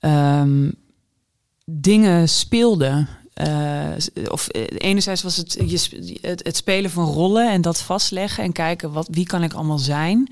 [0.00, 0.74] um,
[1.64, 3.08] dingen speelden.
[3.46, 8.52] Uh, of enerzijds was het, je, het, het spelen van rollen en dat vastleggen en
[8.52, 10.28] kijken wat, wie kan ik allemaal zijn.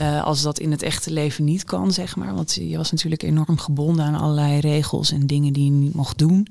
[0.00, 2.34] Uh, als dat in het echte leven niet kan, zeg maar.
[2.34, 6.18] Want je was natuurlijk enorm gebonden aan allerlei regels en dingen die je niet mocht
[6.18, 6.48] doen.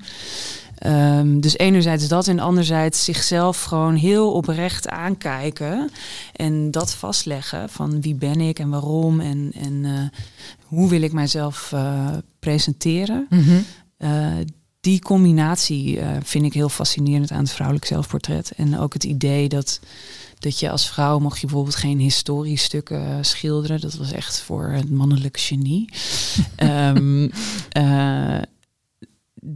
[0.86, 5.90] Um, dus enerzijds dat en anderzijds zichzelf gewoon heel oprecht aankijken
[6.32, 10.00] en dat vastleggen van wie ben ik en waarom en, en uh,
[10.64, 12.08] hoe wil ik mijzelf uh,
[12.38, 13.26] presenteren.
[13.30, 13.40] Mhm.
[13.40, 13.62] Mm
[13.98, 14.44] -hmm.
[14.80, 19.80] die combinatie vind ik heel fascinerend aan het vrouwelijk zelfportret en ook het idee dat
[20.44, 23.80] dat je als vrouw mocht je bijvoorbeeld geen historiestukken schilderen.
[23.80, 25.88] Dat was echt voor het mannelijke genie.
[26.62, 27.22] um,
[27.78, 28.38] uh,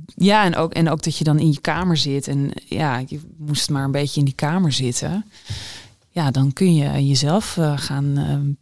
[0.06, 2.28] ja, en ook, en ook dat je dan in je kamer zit.
[2.28, 5.24] En ja, je moest maar een beetje in die kamer zitten.
[6.10, 8.56] Ja, dan kun je jezelf uh, gaan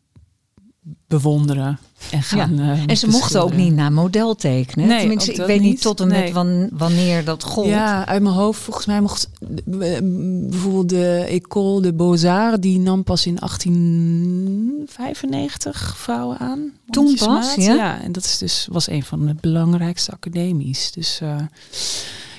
[1.07, 1.79] bewonderen.
[2.11, 2.77] En, gaan, ja.
[2.87, 4.88] en ze mochten ook niet naar model tekenen.
[4.88, 6.68] Nee, Tenminste, ik weet niet, niet tot en met nee.
[6.72, 7.66] wanneer dat gold.
[7.66, 9.29] Ja, uit mijn hoofd, volgens mij mocht
[9.64, 16.72] bijvoorbeeld de École de Beaux-Arts, die nam pas in 1895 vrouwen aan.
[16.90, 17.75] Toen pas, ja?
[17.75, 18.03] ja.
[18.03, 20.92] En dat is dus, was een van de belangrijkste academies.
[20.92, 21.37] Dus uh,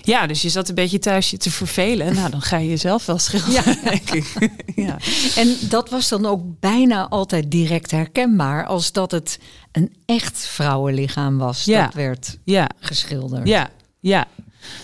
[0.07, 2.15] Ja, dus je zat een beetje thuis je te vervelen.
[2.15, 3.75] Nou, dan ga je jezelf wel schilderen, ja.
[3.89, 4.49] denk ik.
[4.85, 4.97] ja.
[5.35, 9.39] En dat was dan ook bijna altijd direct herkenbaar als dat het
[9.71, 11.83] een echt vrouwenlichaam was ja.
[11.83, 12.69] dat werd ja.
[12.79, 13.47] geschilderd.
[13.47, 14.25] Ja, ja.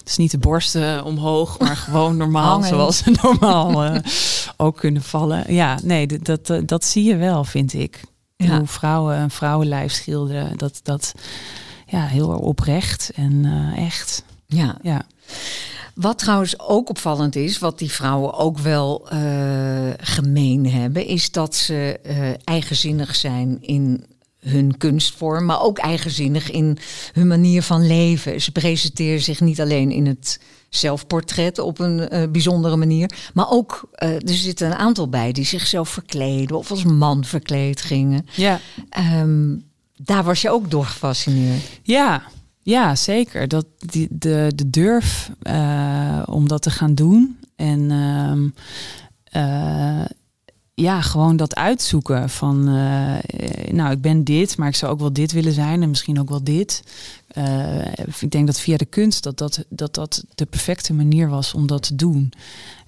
[0.04, 3.96] Dus niet de borsten omhoog, maar gewoon normaal, zoals ze normaal uh,
[4.58, 5.54] ook kunnen vallen.
[5.54, 8.02] Ja, nee, dat, dat, dat zie je wel, vind ik.
[8.36, 8.58] Ja.
[8.58, 11.14] Hoe vrouwen een vrouwenlijf schilderen, dat, dat
[11.86, 14.24] ja, heel oprecht en uh, echt.
[14.46, 14.78] Ja.
[14.82, 15.06] ja.
[15.96, 19.20] Wat trouwens ook opvallend is, wat die vrouwen ook wel uh,
[19.98, 24.06] gemeen hebben, is dat ze uh, eigenzinnig zijn in
[24.40, 26.78] hun kunstvorm, maar ook eigenzinnig in
[27.14, 28.42] hun manier van leven.
[28.42, 33.90] Ze presenteren zich niet alleen in het zelfportret op een uh, bijzondere manier, maar ook
[34.00, 38.28] er zitten een aantal bij die zichzelf verkleden of als man verkleed gingen.
[38.36, 38.60] Ja.
[39.20, 39.64] Um,
[39.96, 41.64] daar was je ook door gefascineerd.
[41.84, 42.24] Ja,
[42.64, 43.48] ja, zeker.
[43.48, 47.38] Dat die, de, de durf uh, om dat te gaan doen.
[47.56, 48.54] En um,
[49.36, 50.06] uh,
[50.74, 53.16] ja, gewoon dat uitzoeken van, uh,
[53.72, 56.30] nou, ik ben dit, maar ik zou ook wel dit willen zijn en misschien ook
[56.30, 56.84] wel dit.
[57.38, 57.86] Uh,
[58.20, 61.68] ik denk dat via de kunst dat dat, dat dat de perfecte manier was om
[61.68, 62.34] dat te doen.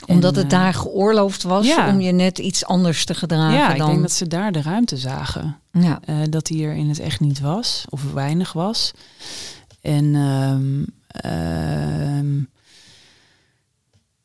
[0.06, 1.90] Omdat het daar geoorloofd was ja.
[1.90, 3.58] om je net iets anders te gedragen.
[3.58, 3.76] Ja, dan...
[3.76, 5.58] ik denk dat ze daar de ruimte zagen.
[5.72, 6.00] Ja.
[6.10, 8.94] Uh, dat die er in het echt niet was of weinig was.
[9.86, 10.88] En um,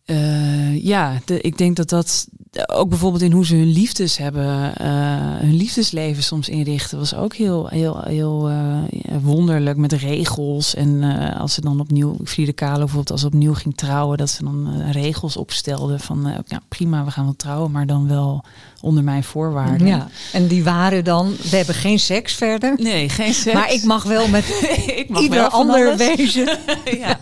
[0.07, 2.29] uh, ja, de, ik denk dat dat
[2.67, 7.35] ook bijvoorbeeld in hoe ze hun liefdes hebben, uh, hun liefdesleven soms inrichten, was ook
[7.35, 8.83] heel, heel, heel uh,
[9.23, 10.75] wonderlijk met regels.
[10.75, 11.03] En
[11.39, 14.81] als ze dan opnieuw, Frida Kahlo bijvoorbeeld, als ze opnieuw ging trouwen, dat ze dan
[14.91, 18.45] regels opstelden van, ja, prima, we gaan wel trouwen, maar dan wel
[18.81, 19.87] onder mijn voorwaarden.
[19.87, 22.75] Ja, en die waren dan, we hebben geen seks verder.
[22.77, 23.55] Nee, geen seks.
[23.55, 24.45] Maar ik mag wel met
[24.97, 26.59] ik mag ieder wel ander wezen.
[27.01, 27.21] ja,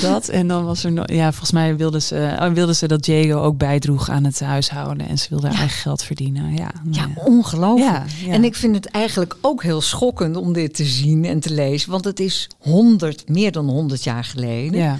[0.00, 0.28] dat.
[0.28, 3.40] En dan was er nog, ja, volgens mij wilden ze, oh, wilden ze dat Diego
[3.40, 5.08] ook bijdroeg aan het huishouden.
[5.08, 5.52] En ze wilde ja.
[5.52, 6.54] eigen geld verdienen.
[6.54, 7.22] Ja, ja, ja.
[7.22, 8.10] ongelooflijk.
[8.24, 11.54] Ja, en ik vind het eigenlijk ook heel schokkend om dit te zien en te
[11.54, 11.90] lezen.
[11.90, 14.80] Want het is honderd, meer dan honderd jaar geleden.
[14.80, 14.98] Ja.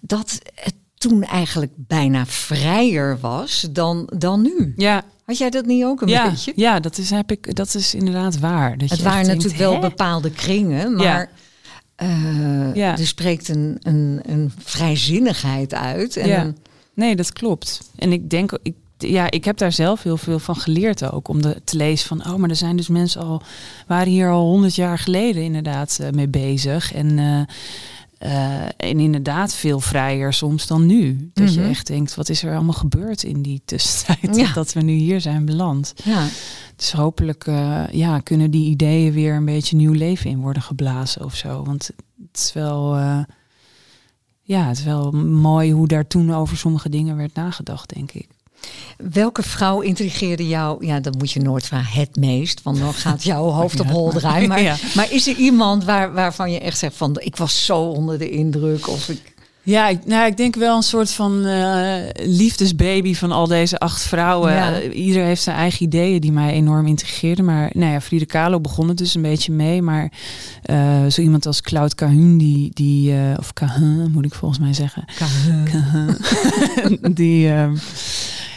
[0.00, 0.74] Dat het
[1.08, 4.72] toen eigenlijk bijna vrijer was dan, dan nu.
[4.76, 5.02] Ja.
[5.24, 6.52] Had jij dat niet ook een ja, beetje?
[6.56, 8.78] Ja, dat is, heb ik, dat is inderdaad waar.
[8.78, 11.30] Dat het waren natuurlijk wel bepaalde kringen, maar
[12.02, 12.98] uh, ja.
[12.98, 16.16] er spreekt een, een, een vrijzinnigheid uit.
[16.16, 16.52] En ja.
[16.94, 17.90] Nee, dat klopt.
[17.96, 21.28] En ik denk, ik, ja, ik heb daar zelf heel veel van geleerd ook.
[21.28, 23.42] Om de, te lezen van, oh, maar er zijn dus mensen al,
[23.86, 26.92] waren hier al honderd jaar geleden inderdaad uh, mee bezig.
[26.92, 27.40] En uh,
[28.24, 31.30] uh, en inderdaad veel vrijer soms dan nu.
[31.32, 31.62] Dat mm -hmm.
[31.62, 34.52] je echt denkt, wat is er allemaal gebeurd in die tussentijd ja.
[34.60, 35.94] dat we nu hier zijn beland.
[36.04, 36.26] Ja.
[36.76, 41.24] Dus hopelijk uh, ja, kunnen die ideeën weer een beetje nieuw leven in worden geblazen
[41.24, 41.64] of zo.
[41.64, 41.90] Want
[42.28, 43.18] het is wel, uh,
[44.42, 48.28] ja, het is wel mooi hoe daar toen over sommige dingen werd nagedacht, denk ik.
[49.12, 50.86] Welke vrouw intrigeerde jou?
[50.86, 52.00] Ja, dat moet je nooit vragen.
[52.00, 54.48] Het meest, want dan gaat jouw hoofd op hol draaien.
[54.48, 54.76] Maar, ja.
[54.94, 58.30] maar is er iemand waar, waarvan je echt zegt van, ik was zo onder de
[58.30, 59.32] indruk of ik.
[59.64, 64.02] Ja, ik, nou, ik denk wel een soort van uh, liefdesbaby van al deze acht
[64.02, 64.52] vrouwen.
[64.52, 64.82] Ja.
[64.82, 67.44] Uh, ieder heeft zijn eigen ideeën die mij enorm intrigeerden.
[67.44, 69.82] Maar nou ja, Frida Kahlo begon het dus een beetje mee.
[69.82, 70.12] Maar
[70.70, 75.04] uh, zo iemand als Claude Cahun, die, die of Cahun moet ik volgens mij zeggen.
[75.16, 75.64] Cahun.
[75.64, 77.14] Cahun.
[77.20, 77.50] die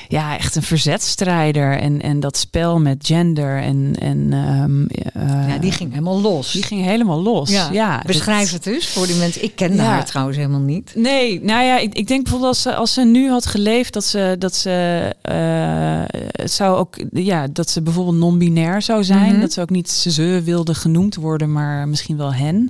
[0.07, 1.79] ja, echt een verzetstrijder.
[1.79, 3.95] En, en dat spel met gender en.
[3.99, 6.51] en um, uh, ja, die ging helemaal los.
[6.51, 7.49] Die ging helemaal los.
[7.49, 7.69] Ja.
[7.71, 9.43] ja Beschrijf het dus voor die mensen.
[9.43, 9.83] Ik ken ja.
[9.83, 10.91] haar trouwens helemaal niet.
[10.95, 14.03] Nee, nou ja, ik, ik denk bijvoorbeeld als ze, als ze nu had geleefd, dat
[14.03, 19.25] ze, dat ze uh, het zou ook, ja, dat ze bijvoorbeeld non-binair zou zijn.
[19.25, 19.41] Mm -hmm.
[19.41, 22.69] Dat ze ook niet ze wilde genoemd worden, maar misschien wel hen.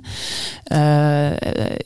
[0.72, 1.36] Uh,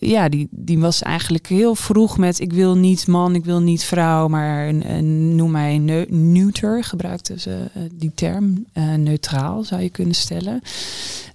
[0.01, 3.85] ja, die, die was eigenlijk heel vroeg met: ik wil niet man, ik wil niet
[3.85, 8.67] vrouw, maar een, een noem mij ne neuter, gebruikte ze uh, die term.
[8.75, 10.61] Uh, neutraal zou je kunnen stellen.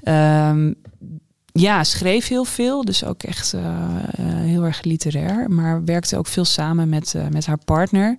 [0.04, 0.76] Um,
[1.52, 3.62] ja, schreef heel veel, dus ook echt uh,
[4.26, 5.50] heel erg literair.
[5.52, 8.18] Maar werkte ook veel samen met, met haar partner.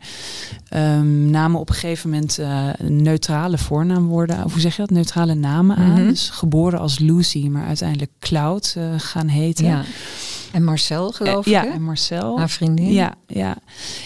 [0.75, 2.39] Um, namen op een gegeven moment
[2.83, 4.91] neutrale voornaamwoorden, of hoe zeg je dat?
[4.91, 5.95] Neutrale namen mm -hmm.
[5.95, 6.09] aan.
[6.09, 9.65] Dus geboren als Lucy, maar uiteindelijk Cloud gaan heten.
[9.65, 9.85] Ja.
[10.53, 11.53] En Marcel, geloof ik.
[11.53, 12.39] Ja, en Marcel.
[12.39, 12.93] Haar vriendin.
[12.93, 13.57] Ja, ja.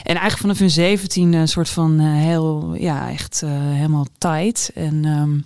[0.03, 4.71] En eigenlijk vanaf hun 17 een soort van uh, heel, ja, echt uh, helemaal tight.
[4.75, 5.45] En um,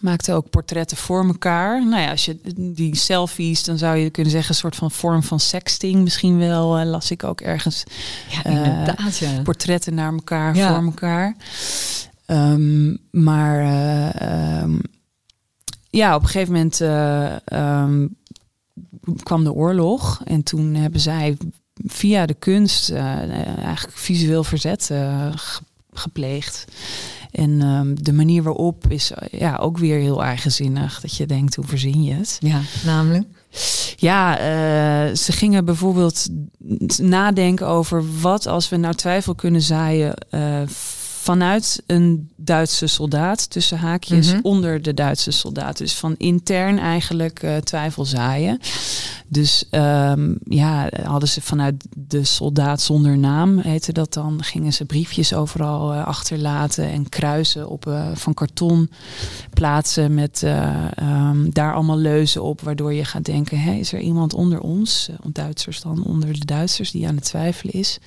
[0.00, 1.86] maakte ook portretten voor elkaar.
[1.86, 2.38] Nou ja, als je
[2.74, 6.80] die selfies, dan zou je kunnen zeggen, een soort van vorm van sexting misschien wel.
[6.80, 7.84] Uh, las ik ook ergens.
[8.28, 9.16] Ja, inderdaad.
[9.16, 9.42] Ja.
[9.42, 10.74] Portretten naar elkaar, ja.
[10.74, 11.36] voor elkaar.
[12.26, 13.60] Um, maar
[14.62, 14.80] um,
[15.90, 16.80] ja, op een gegeven moment
[17.52, 18.16] um,
[19.22, 21.36] kwam de oorlog en toen hebben zij
[21.86, 24.90] via de kunst eigenlijk visueel verzet
[25.92, 26.64] gepleegd.
[27.30, 31.00] En ehm, de manier waarop is ja, ook weer heel eigenzinnig.
[31.00, 32.36] Dat je denkt, hoe verzin je het?
[32.40, 33.26] Ja, namelijk?
[33.96, 36.28] Ja, uh, ze gingen bijvoorbeeld
[37.02, 40.62] nadenken over wat als we nou twijfel kunnen zaaien uh,
[41.20, 44.40] vanuit een Duitse soldaat, tussen haakjes, mhm.
[44.42, 45.78] onder de Duitse soldaat.
[45.78, 48.58] Dus van intern eigenlijk uh, twijfel zaaien.
[49.30, 54.84] Dus um, ja, hadden ze vanuit de soldaat zonder naam, heette dat dan, gingen ze
[54.84, 58.90] briefjes overal uh, achterlaten en kruisen op uh, van karton
[59.54, 60.42] plaatsen met
[61.00, 65.10] um, daar allemaal leuzen op, waardoor je gaat denken, hé, is er iemand onder ons,
[65.32, 67.98] Duitsers dan, onder de Duitsers, die aan het twijfelen is.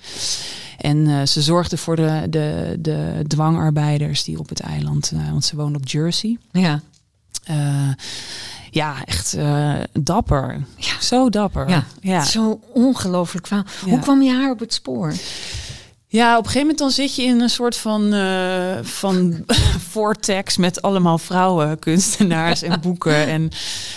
[0.77, 5.55] En ze zorgden voor de, de, de dwangarbeiders die op het eiland, uh, want ze
[5.55, 6.37] woonden op Jersey.
[6.51, 6.81] Ja.
[7.49, 7.93] Uh,
[8.69, 9.37] ja, echt
[9.91, 10.63] dapper.
[10.75, 11.01] Ja.
[11.01, 11.69] Zo dapper.
[11.69, 12.23] Ja, ja.
[12.23, 13.47] zo ongelooflijk.
[13.81, 15.13] Hoe kwam je haar op het spoor?
[16.11, 19.43] Ja, op een gegeven moment dan zit je in een soort van, uh, van
[19.91, 23.19] vortex met allemaal vrouwen, kunstenaars en boeken.
[23.31, 23.49] En,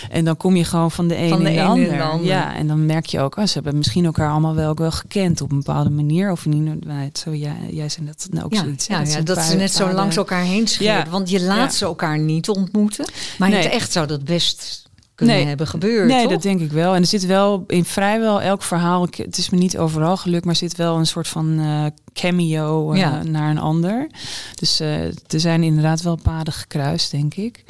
[0.09, 1.63] en dan kom je gewoon van de ene, van de, in de,
[2.01, 2.25] ander.
[2.25, 4.91] Ja, en dan merk je ook, oh, ze hebben misschien elkaar allemaal wel, ook wel
[4.91, 6.31] gekend op een bepaalde manier.
[6.31, 8.87] Of niet, zo, jij, jij zei dat nou ook ja, zoiets.
[8.87, 11.09] Ja, ja, dat ze net zo langs elkaar heen scheert.
[11.09, 13.05] Want je laat ze elkaar niet ontmoeten.
[13.37, 13.59] Maar nee.
[13.59, 16.07] in het echt zou dat best kunnen nee, hebben gebeurd.
[16.07, 16.95] Nee, dat denk ik wel.
[16.95, 20.55] En er zit wel in vrijwel elk verhaal, het is me niet overal gelukt, maar
[20.55, 24.07] zit wel een soort van uh, cameo uh, naar een ander.
[24.55, 27.63] Dus uh, er zijn inderdaad wel paden gekruist, denk ik.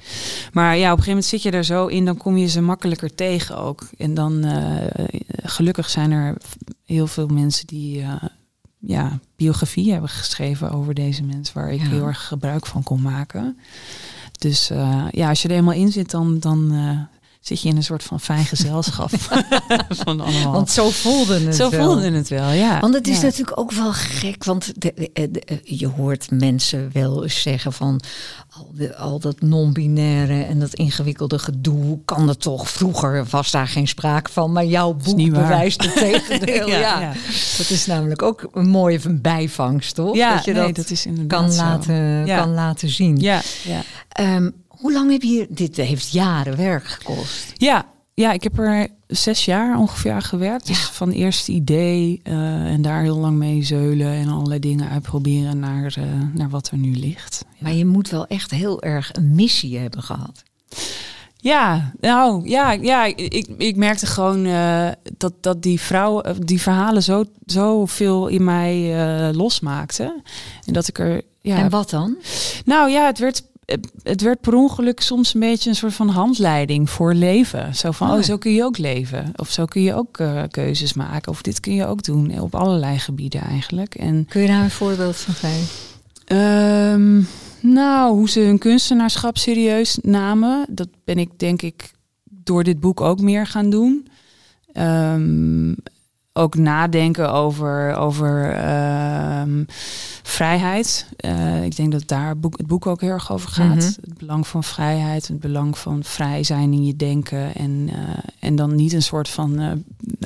[0.53, 2.61] Maar ja, op een gegeven moment zit je daar zo in, dan kom je ze
[2.61, 3.87] makkelijker tegen ook.
[3.97, 4.45] En dan
[5.43, 6.37] gelukkig zijn er
[6.85, 8.05] heel veel mensen die
[8.79, 13.57] ja, biografie hebben geschreven over deze mensen, waar ik heel erg gebruik van kon maken.
[14.39, 14.67] Dus
[15.11, 16.73] ja, als je er eenmaal in zit, dan, dan
[17.47, 19.09] zit je in een soort van fijn gezelschap
[20.03, 20.51] van allemaal.
[20.51, 21.85] Want zo voelde het zo wel.
[21.85, 22.79] voelde het wel, ja.
[22.79, 25.11] Want het is natuurlijk ook wel gek, want de,
[25.63, 28.01] je hoort mensen wel eens zeggen van
[28.49, 32.69] al, de, al dat non-binaire en dat ingewikkelde gedoe, kan dat toch?
[32.69, 36.67] Vroeger was daar geen sprake van, maar jouw boek bewijst het tegendeel.
[36.79, 37.13] ja, ja.
[37.57, 40.15] Dat is namelijk ook een mooie bijvangst, toch?
[40.15, 43.17] Ja, dat je nee, dat, is kan laten, kan laten zien.
[43.17, 43.81] Ja, ja.
[44.35, 45.77] Um, hoe lang heb je dit?
[45.77, 47.53] heeft jaren werk gekost.
[47.57, 50.67] Ja, ja, ik heb er zes jaar ongeveer aan gewerkt.
[50.67, 52.33] Dus van eerste idee uh,
[52.65, 56.77] en daar heel lang mee zeulen en allerlei dingen uitproberen naar, uh, naar wat er
[56.77, 57.45] nu ligt.
[57.59, 60.43] Maar je moet wel echt heel erg een missie hebben gehad.
[61.35, 67.03] Ja, nou ja, ja ik, ik merkte gewoon uh, dat, dat die vrouwen, die verhalen
[67.03, 68.93] zo, zo veel in mij
[69.33, 70.23] losmaakten.
[70.65, 71.21] En dat ik er.
[71.41, 72.17] Ja, en wat dan?
[72.65, 73.43] Nou ja, het werd
[74.03, 77.75] het werd per ongeluk soms een beetje een soort van handleiding voor leven.
[77.75, 79.31] Zo van, oh, oh zo kun je ook leven.
[79.35, 81.31] Of zo kun je ook uh, keuzes maken.
[81.31, 82.39] Of dit kun je ook doen.
[82.39, 83.95] Op allerlei gebieden eigenlijk.
[83.95, 85.67] En, kun je daar een voorbeeld van geven?
[86.93, 87.27] Um,
[87.61, 90.65] nou, hoe ze hun kunstenaarschap serieus namen.
[90.69, 91.91] Dat ben ik denk ik
[92.25, 94.07] door dit boek ook meer gaan doen.
[94.73, 95.75] Um,
[96.37, 99.63] ook nadenken over, over ehm,
[100.23, 101.07] vrijheid.
[101.25, 103.75] Uh, ik denk dat daar boek, het boek ook heel erg over gaat.
[103.75, 103.85] Mhm.
[103.85, 107.55] Het belang van vrijheid, het belang van vrij zijn in je denken.
[107.55, 107.95] En, uh,
[108.39, 109.59] en dan niet een soort van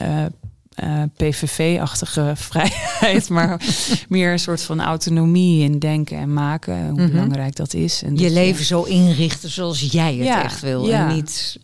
[0.01, 3.61] uh, PVV-achtige vrijheid, maar
[4.09, 6.89] meer een soort van autonomie in denken en maken.
[6.89, 7.11] Hoe mhm.
[7.11, 8.03] belangrijk dat is.
[8.03, 10.87] En je leven zo inrichten zoals jij het echt wil.
[10.87, 11.09] Ja.
[11.09, 11.59] En niet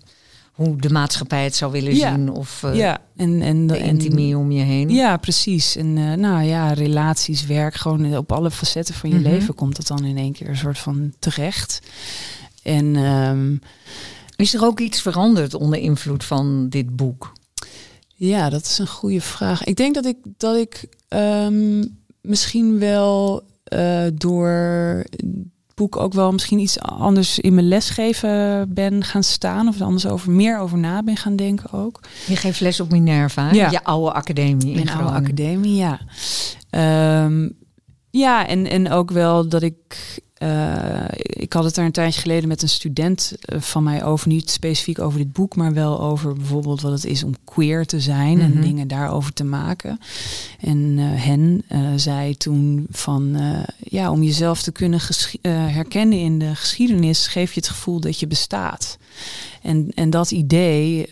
[0.56, 2.32] hoe de maatschappij het zou willen zien.
[2.32, 4.90] Of uh, ja, en, en de intimie om je heen.
[4.90, 5.76] Ja, precies.
[5.76, 9.30] En uh, nou ja, relaties, werk, gewoon op alle facetten van je mhm.
[9.30, 11.82] leven komt dat dan in één keer een soort van terecht.
[12.64, 13.60] En um,
[14.36, 17.34] is er ook iets veranderd onder invloed van dit boek?
[18.16, 19.64] Ja, dat is een goede vraag.
[19.64, 25.04] Ik denk dat ik dat ik um, misschien wel uh, door
[25.76, 29.68] boek ook wel misschien iets anders in mijn lesgeven ben gaan staan.
[29.68, 32.00] Of anders over meer over na ben gaan denken ook.
[32.28, 33.72] Je geeft les op Minerva, ja.
[33.72, 34.76] je oude academie.
[34.76, 36.00] Mijn oude academie, ja.
[37.24, 37.58] Um,
[38.10, 42.48] ja, en, en ook wel dat ik uh, ik had het er een tijdje geleden
[42.48, 46.34] met een student uh, van mij over, niet specifiek over dit boek, maar wel over
[46.34, 48.62] bijvoorbeeld wat het is om queer te zijn en mhm.
[48.62, 50.00] dingen daarover te maken.
[50.60, 51.64] En uh, hen
[51.96, 53.38] zei toen van,
[53.80, 55.00] ja, om jezelf te kunnen
[55.42, 58.98] herkennen in de geschiedenis, geef je het gevoel dat je bestaat.
[59.62, 61.12] En, en dat idee,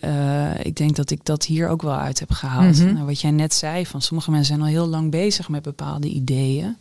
[0.61, 2.77] ik denk dat ik dat hier ook wel uit heb gehaald.
[2.77, 2.93] Mhm.
[2.93, 6.07] nou, wat jij net zei, van sommige mensen zijn al heel lang bezig met bepaalde
[6.07, 6.77] ideeën.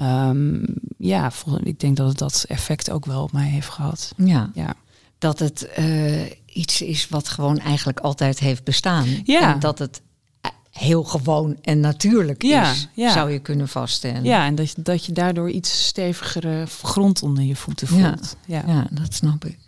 [0.00, 0.64] Um,
[0.98, 1.30] ja,
[1.62, 4.12] ik denk dat het dat effect ook wel op mij heeft gehad.
[4.16, 4.50] Ja.
[4.54, 4.74] ja.
[5.18, 9.06] Dat het uh, iets is wat gewoon eigenlijk altijd heeft bestaan.
[9.24, 9.52] Ja.
[9.54, 10.00] En dat het
[10.40, 13.12] eh, heel gewoon en natuurlijk Ja, is, ja.
[13.12, 14.24] zou je kunnen vaststellen.
[14.24, 18.36] Ja, en dat, je- dat je daardoor iets stevigere grond onder je voeten voelt.
[18.46, 18.62] Ja.
[18.66, 19.58] Ja, dat snap ik.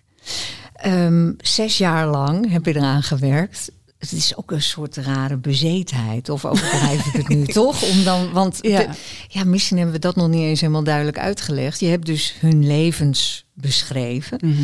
[0.74, 3.70] Ehm, zes jaar lang heb je eraan gewerkt.
[4.00, 6.28] Het is ook een soort rare bezetenheid.
[6.28, 7.82] Of overdrijf ik het nu toch?
[7.90, 8.78] Om dan, want Ja.
[8.78, 8.88] de-
[9.28, 11.80] ja, misschien hebben we dat nog niet eens helemaal duidelijk uitgelegd.
[11.80, 14.38] Je hebt dus hun levens beschreven.
[14.44, 14.56] Mhm.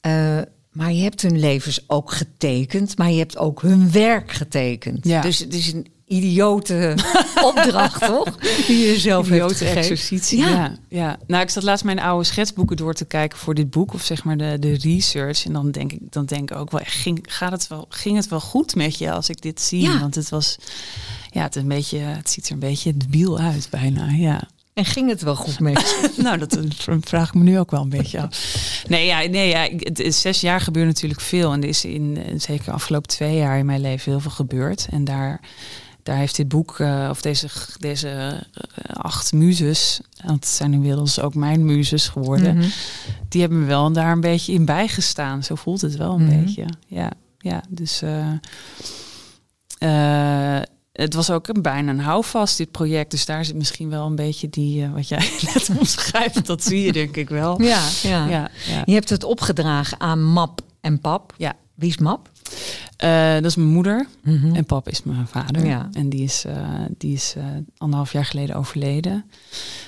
[0.00, 0.38] Eh,
[0.72, 2.98] maar je hebt hun levens ook getekend.
[2.98, 5.06] Maar je hebt ook hun werk getekend.
[5.06, 5.20] Ja.
[5.20, 6.94] Dus het is een idiote
[7.50, 8.36] opdracht, toch?
[8.66, 10.38] Die je zelf hebt Idiote exercitie.
[10.38, 10.48] Ja.
[10.48, 10.76] Ja.
[10.88, 13.94] Ja, Nou, ik zat laatst mijn oude schetsboeken door te kijken voor dit boek.
[13.94, 15.44] Of zeg maar de, de research.
[15.44, 18.28] En dan denk ik, dan denk ik ook wel, ging, gaat het wel, ging het
[18.28, 19.82] wel goed met je als ik dit zie?
[19.82, 20.00] Ja.
[20.00, 20.58] Want het was,
[21.30, 24.08] ja, het, een beetje, het ziet er een beetje debiel uit bijna.
[24.10, 24.48] Ja.
[24.74, 26.12] En ging het wel goed met je?
[26.22, 26.58] nou, dat
[27.00, 28.84] vraag ik me nu ook wel een beetje af.
[28.88, 31.52] Nee, ja, nee ja, het is zes jaar gebeurt natuurlijk veel.
[31.52, 34.86] En er is in zeker de afgelopen twee jaar in mijn leven heel veel gebeurd.
[34.90, 35.40] En daar,
[36.02, 37.48] daar heeft dit boek, eh, of deze,
[37.78, 42.68] deze eh, acht muzes, want het zijn inmiddels ook mijn muzes geworden, Mhm.
[43.28, 45.44] die hebben me wel daar een beetje in bijgestaan.
[45.44, 46.44] Zo voelt het wel een Mhm.
[46.44, 46.64] beetje.
[46.86, 48.02] Ja, ja dus.
[49.78, 50.60] eh,
[50.92, 53.10] het was ook een, bijna een houvast, dit project.
[53.10, 56.92] Dus daar zit misschien wel een beetje die, wat jij net omschrijft, dat zie je
[56.92, 57.62] denk ik wel.
[57.62, 58.26] Ja, ja.
[58.28, 58.82] Ja, ja.
[58.84, 61.34] Je hebt het opgedragen aan Map en Pap.
[61.36, 61.52] Ja.
[61.74, 62.30] Wie is Map?
[63.02, 64.54] Eh, dat is mijn moeder Mhm.
[64.54, 65.66] en pap is mijn vader.
[65.66, 65.88] Ja.
[65.92, 67.44] En die is, eh, die is eh,
[67.78, 69.24] anderhalf jaar geleden overleden.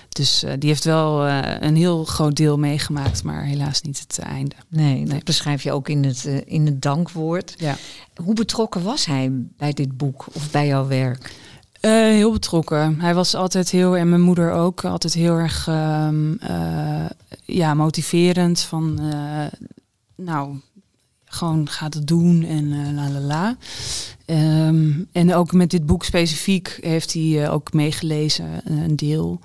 [0.08, 1.26] Dus die heeft wel
[1.60, 4.54] een heel groot deel meegemaakt, maar helaas niet het einde.
[4.68, 5.20] Nee, dat Nee.
[5.24, 7.54] beschrijf je ook in het, in het dankwoord.
[7.56, 7.76] Ja.
[8.22, 11.34] Hoe betrokken was hij bij dit boek of bij jouw werk?
[11.80, 13.00] Heel betrokken.
[13.00, 17.04] Hij was altijd heel, en mijn moeder ook, altijd heel erg ehm, eh,
[17.44, 18.60] ja, motiverend.
[18.60, 19.00] Van,
[20.16, 20.56] nou,
[21.34, 23.56] gewoon gaat het doen en eh, la la la.
[24.24, 29.40] Ehm, en ook met dit boek specifiek heeft hij eh, ook meegelezen, eh, een deel.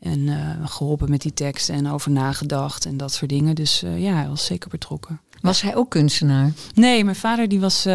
[0.00, 3.54] En eh, geholpen met die teksten en over nagedacht en dat soort dingen.
[3.54, 5.20] Dus ja, hij was zeker betrokken.
[5.40, 6.52] Was hij ook kunstenaar?
[6.74, 7.86] Nee, mijn vader die was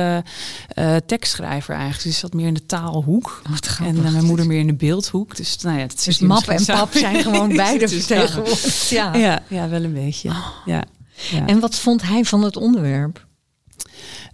[1.06, 2.04] tekstschrijver eigenlijk.
[2.04, 3.42] Dus zat meer in de taalhoek.
[3.84, 5.36] En mijn moeder meer in de beeldhoek.
[5.36, 7.00] Dus, nou ja, dat Dus zit hier Map en Pap samen.
[7.00, 8.04] zijn gewoon beide samen.
[8.04, 8.90] vertegenwoordigd.
[8.90, 9.16] Ja.
[9.16, 10.30] Ja, ja, wel een beetje.
[10.66, 10.84] Ja.
[11.32, 11.46] Ja.
[11.48, 13.26] En wat vond hij van het onderwerp?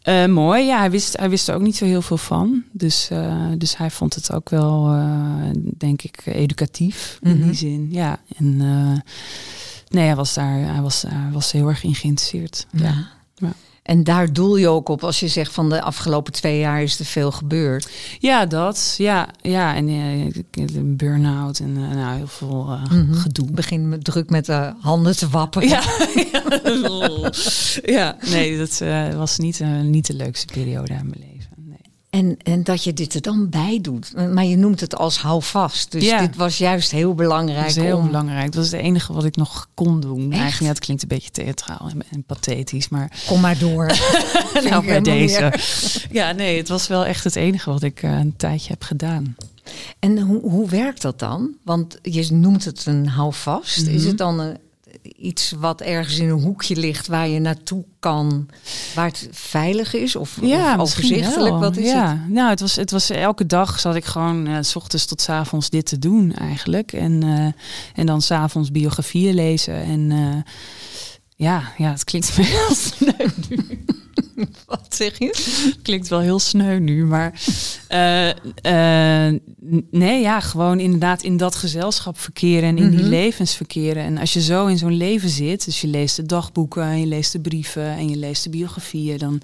[0.02, 2.64] Eh, mooi, ja, hij wist, hij wist er ook niet zo heel veel van.
[2.72, 7.46] Dus, eh, dus hij vond het ook wel, eh, denk ik, educatief in Mhm.
[7.46, 7.88] die zin.
[7.92, 8.58] Ja, en
[9.88, 12.68] nee, hij was daar, hij was, hij was heel erg in geïnteresseerd.
[12.72, 13.08] Ja.
[13.36, 13.54] Ja.
[13.84, 17.00] En daar doel je ook op als je zegt van de afgelopen twee jaar is
[17.00, 17.90] er veel gebeurd.
[18.20, 18.96] Ja, dat.
[18.98, 19.76] Ja, ja.
[19.76, 23.14] en een burn-out en eh, nou, heel veel Mhm.
[23.14, 23.52] gedoe.
[23.52, 25.70] Begin met druk met de handen te wapperen.
[25.70, 25.84] Ja,
[26.32, 26.44] ja.
[27.98, 28.18] ja.
[28.30, 28.82] nee, dat
[29.16, 31.31] was niet, niet de leukste periode in mijn leven.
[32.22, 34.14] En, en dat je dit er dan bij doet.
[34.34, 35.92] Maar je noemt het als houvast.
[35.92, 36.20] Dus Ja.
[36.20, 37.60] dit was juist heel belangrijk.
[37.68, 38.06] Dat is heel om...
[38.06, 38.52] belangrijk.
[38.52, 40.20] Dat is het enige wat ik nog kon doen.
[40.32, 40.42] Echt?
[40.42, 43.86] Eigenlijk, ja, het klinkt een beetje theatraal en, en pathetisch, maar Kom maar door.
[44.70, 45.54] nou, bij deze.
[46.12, 49.36] Ja, nee, het was wel echt het enige wat ik eh, een tijdje heb gedaan.
[50.00, 51.50] En hoe, hoe werkt dat dan?
[51.64, 53.78] Want je noemt het een houvast.
[53.88, 54.08] Is Mhm.
[54.08, 54.58] het dan een,
[55.04, 58.48] iets wat ergens in een hoekje ligt waar je naartoe kan,
[58.96, 60.16] waar het veilig is?
[60.16, 61.60] Of, of misschien overzichtelijk?
[61.60, 62.10] Wat is ja.
[62.10, 62.30] het?
[62.30, 65.30] Nou, het was, het was elke dag zat ik gewoon eh, s ochtends tot s
[65.30, 66.94] avonds dit te doen eigenlijk.
[66.94, 69.84] En, eh, en dan s'avonds biografieën lezen.
[69.84, 70.54] En eh,
[71.36, 73.86] ja, ja, het klinkt me heel sneu nu.
[74.68, 75.76] Wat zeg je?
[75.82, 77.42] klinkt wel heel sneu nu, maar
[77.88, 78.30] eh,
[79.28, 79.36] eh,
[79.92, 83.10] nee, ja, gewoon inderdaad in dat gezelschap verkeren en in die Mhm.
[83.10, 84.04] levens verkeren.
[84.04, 87.06] En als je zo in zo'n leven zit, dus je leest de dagboeken, en je
[87.06, 89.42] leest de brieven en je leest de biografieën, dan,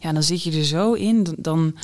[0.00, 1.74] ja, dan zit je er zo in, dan,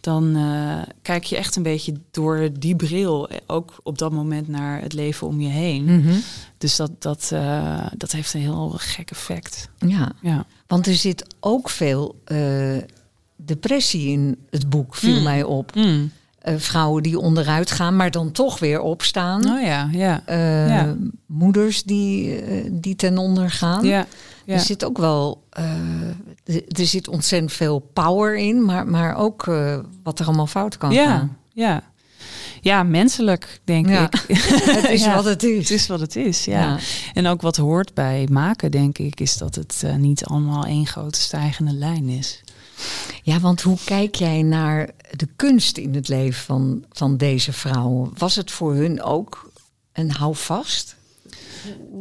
[0.00, 4.48] dan, eh, kijk je echt een beetje door die bril eh, ook op dat moment
[4.48, 5.84] naar het leven om je heen.
[5.84, 6.14] Mhm.
[6.58, 9.68] Dus dat, dat, eh, dat heeft een heel gek effect.
[9.78, 10.46] Ja, Ja.
[10.66, 12.14] want er zit ook veel
[13.36, 15.22] depressie in het boek, viel Mm.
[15.22, 15.74] mij op.
[15.74, 16.10] Mm.
[16.46, 19.50] Eh, vrouwen die onderuit gaan, maar dan toch weer opstaan.
[19.50, 20.22] Oh ja, ja.
[20.24, 20.94] Eh, ja.
[21.26, 23.84] Moeders die, eh, die ten onder gaan.
[23.84, 24.06] Ja,
[24.44, 24.54] ja.
[24.54, 25.44] Er zit ook wel,
[26.68, 29.44] er, zit ontzettend veel power in, maar, maar ook
[30.02, 31.36] wat er allemaal fout kan ja, gaan.
[31.52, 31.82] ja.
[32.60, 34.04] Ja, menselijk, denk Ja.
[34.04, 34.38] ik.
[34.80, 35.58] Het is Ja, wat het is.
[35.58, 36.60] Het is wat het is, ja.
[36.60, 36.78] Ja.
[37.14, 41.20] En ook wat hoort bij maken, denk ik, is dat het niet allemaal één grote
[41.20, 42.42] stijgende lijn is.
[43.26, 48.10] Ja, want hoe kijk jij naar de kunst in het leven van, van deze vrouwen?
[48.16, 49.50] Was het voor hun ook
[49.92, 50.96] een houvast?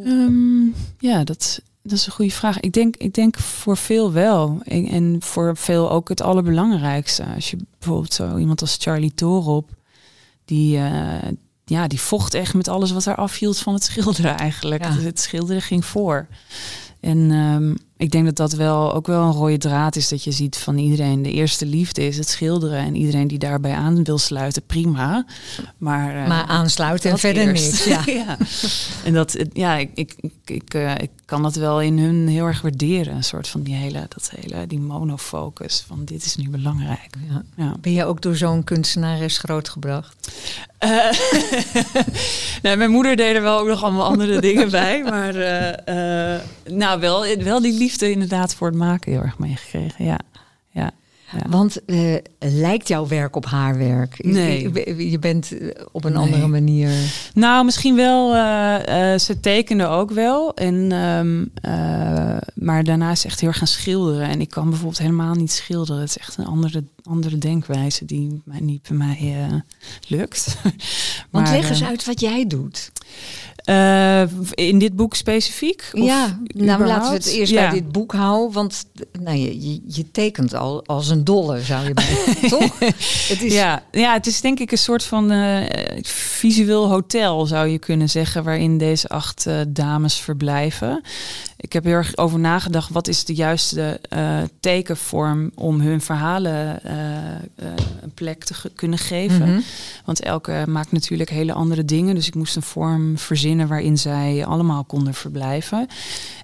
[0.03, 0.65] Ehm,
[0.99, 2.59] ja, dat, dat is een goede vraag.
[2.59, 4.59] Ik denk, ik denk voor veel wel.
[4.63, 7.25] En, en voor veel ook het allerbelangrijkste.
[7.35, 9.69] Als je bijvoorbeeld zo iemand als Charlie Torop,
[10.45, 11.17] die, uh,
[11.65, 14.83] ja, die vocht echt met alles wat er afhield van het schilderen eigenlijk.
[14.83, 14.91] Ja.
[14.91, 16.27] Het schilderen ging voor.
[16.99, 20.09] En um, ik denk dat dat wel ook wel een rode draad is.
[20.09, 22.77] Dat je ziet van iedereen de eerste liefde is het schilderen.
[22.77, 25.25] En iedereen die daarbij aan wil sluiten, prima.
[25.77, 27.71] Maar, uh, maar aansluiten en verder eerst.
[27.71, 27.85] niks.
[28.05, 28.13] Ja.
[28.13, 28.37] ja.
[29.03, 30.15] En dat, ja, ik, ik,
[30.45, 33.15] ik, uh, ik kan dat wel in hun heel erg waarderen.
[33.15, 37.09] Een soort van die hele, dat hele, die monofocus van dit is nu belangrijk.
[37.29, 37.43] Ja.
[37.55, 37.75] Ja.
[37.81, 40.15] Ben je ook door zo'n kunstenares grootgebracht?
[40.85, 41.11] Uh,
[42.61, 45.03] nou, mijn moeder deed er wel ook nog allemaal andere dingen bij.
[45.03, 45.33] Maar
[46.69, 50.05] nou, wel, wel die liefde inderdaad voor het maken heel erg meegekregen.
[50.05, 50.19] Ja.
[50.69, 50.91] ja.
[51.31, 51.49] Ja.
[51.49, 54.23] Want uh, lijkt jouw werk op haar werk?
[54.23, 54.73] Nee.
[54.73, 55.51] Je, je bent
[55.91, 56.21] op een nee.
[56.21, 56.89] andere manier.
[57.33, 58.35] Nou, misschien wel.
[58.35, 60.53] Uh, uh, ze tekende ook wel.
[60.53, 61.51] En, um,
[62.53, 64.27] maar daarna is echt heel erg gaan schilderen.
[64.27, 66.01] En ik kan bijvoorbeeld helemaal niet schilderen.
[66.01, 69.61] Het is echt een andere, andere denkwijze die mij niet bij mij
[70.07, 70.57] lukt.
[71.31, 72.91] Want leg eens uit wat jij doet.
[73.65, 74.21] Uh,
[74.53, 75.89] in dit boek specifiek?
[75.93, 77.61] Of ja, nou laten we het eerst ja.
[77.61, 78.53] bij dit boek houden.
[78.53, 78.85] Want
[79.19, 82.79] nou, je, je, je tekent al als een dolle, zou je bijna, toch?
[83.27, 83.53] Het is...
[83.53, 85.63] ja, ja, het is denk ik een soort van uh,
[86.03, 91.03] visueel hotel, zou je kunnen zeggen, waarin deze acht uh, dames verblijven.
[91.65, 94.01] Ik heb heel erg over nagedacht, wat is de juiste
[94.59, 96.79] tekenvorm om hun verhalen
[98.01, 99.37] een plek te ge kunnen geven.
[99.37, 99.47] Mhm.
[99.49, 99.63] Mm -hmm.
[100.05, 102.15] Want elke maakt natuurlijk hele andere dingen.
[102.15, 105.87] Dus ik moest een vorm verzinnen waarin zij allemaal konden verblijven.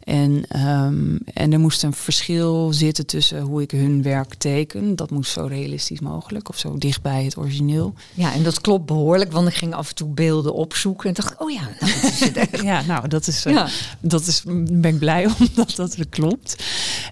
[0.03, 4.95] En, um, en er moest een verschil zitten tussen hoe ik hun werk teken.
[4.95, 7.93] Dat moest zo realistisch mogelijk of zo dicht bij het origineel.
[8.13, 11.35] Ja, en dat klopt behoorlijk, want ik ging af en toe beelden opzoeken en dacht,
[11.37, 12.61] oh ja, nou, dat is het echt.
[12.61, 13.67] ja, nou, dat is, uh, ja.
[13.99, 16.55] dat is, ben ik blij omdat dat klopt.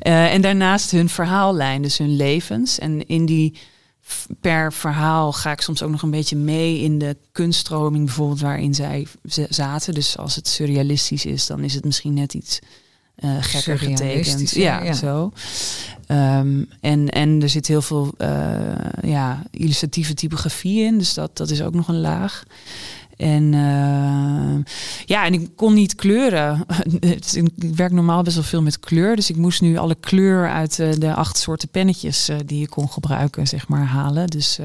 [0.07, 2.79] Uh, en daarnaast hun verhaallijn, dus hun levens.
[2.79, 3.57] En in die
[4.41, 8.73] per verhaal ga ik soms ook nog een beetje mee in de kunststroming, bijvoorbeeld waarin
[8.73, 9.07] zij
[9.49, 9.93] zaten.
[9.93, 12.59] Dus als het surrealistisch is, dan is het misschien net iets
[13.19, 14.51] uh, gekker getekend.
[14.51, 15.31] Ja, ja, zo.
[16.07, 18.27] Um, en, en er zit heel veel uh,
[19.01, 22.43] ja, illustratieve typografie in, dus dat, dat is ook nog een laag.
[23.19, 24.63] En uh,
[25.05, 26.65] ja, en ik kon niet kleuren.
[27.33, 29.15] ik werk normaal best wel veel met kleur.
[29.15, 32.67] Dus ik moest nu alle kleur uit uh, de acht soorten pennetjes uh, die je
[32.67, 34.27] kon gebruiken, zeg maar, halen.
[34.27, 34.59] Dus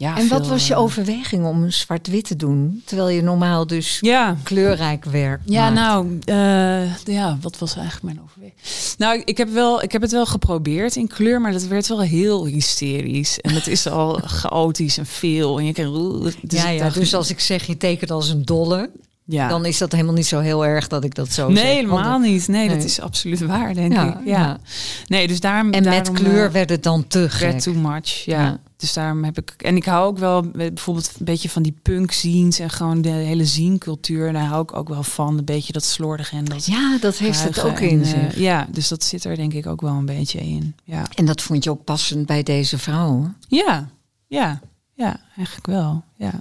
[0.00, 0.16] ja.
[0.18, 2.82] En wat was je overweging om zwart-wit te doen?
[2.84, 4.36] Terwijl je normaal dus ja.
[4.42, 5.74] kleurrijk werk Ja, maakt.
[5.74, 8.60] nou, uh, ja, wat was eigenlijk mijn overweging?
[8.98, 12.00] Nou, ik heb, wel, ik heb het wel geprobeerd in kleur, maar dat werd wel
[12.00, 13.40] heel hysterisch.
[13.40, 15.58] En het is al chaotisch en veel.
[15.58, 18.44] En je kan, dus ja, ja, dacht, dus als ik zeg je tekent als een
[18.44, 18.90] dolle,
[19.24, 19.48] ja.
[19.48, 21.74] dan is dat helemaal niet zo heel erg dat ik dat zo nee, zeg.
[21.74, 22.48] helemaal niet.
[22.48, 24.14] Nee, nee, dat is absoluut waar, denk ja, ik.
[24.14, 24.38] Ja.
[24.38, 24.58] ja.
[25.06, 27.60] Nee, dus daarom, en daarom, met kleur uh, werd het dan te gek.
[27.60, 28.60] Too much, ja.
[28.80, 29.54] Dus daarom heb ik...
[29.56, 33.08] En ik hou ook wel bijvoorbeeld een beetje van die punk scenes en gewoon de
[33.08, 34.32] hele ziencultuur.
[34.32, 35.38] Daar hou ik ook wel van.
[35.38, 36.66] Een beetje dat slordige en dat...
[36.66, 38.36] Ja, dat heeft het ook in en, zich.
[38.36, 40.74] Uh, ja, dus dat zit er denk ik ook wel een beetje in.
[40.84, 41.06] Ja.
[41.14, 43.34] En dat vond je ook passend bij deze vrouw?
[43.48, 43.90] Ja,
[44.26, 44.60] ja,
[44.94, 46.40] ja, eigenlijk wel, ja.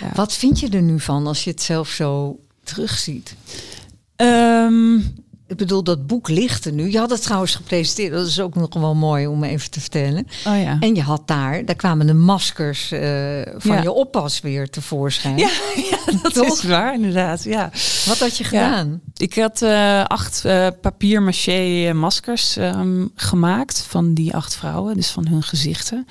[0.00, 0.10] Ja.
[0.14, 3.34] Wat vind je er nu van als je het zelf zo terugziet?
[4.16, 5.14] Um,
[5.48, 6.90] ik bedoel, dat boek ligt er nu.
[6.90, 8.12] Je had het trouwens gepresenteerd.
[8.12, 10.26] Dat is ook nog wel mooi om even te vertellen.
[10.46, 10.76] Oh ja.
[10.80, 13.00] En je had daar, daar kwamen de maskers uh,
[13.56, 13.82] van ja.
[13.82, 15.38] je oppas weer tevoorschijn.
[15.38, 15.50] Ja,
[15.90, 16.52] ja dat Toch?
[16.52, 17.44] is waar, inderdaad.
[17.44, 17.70] Ja.
[18.06, 19.00] Wat had je gedaan?
[19.16, 25.26] Ik had uh, acht uh, papier-maché maskers um, gemaakt van die acht vrouwen, dus van
[25.26, 26.06] hun gezichten.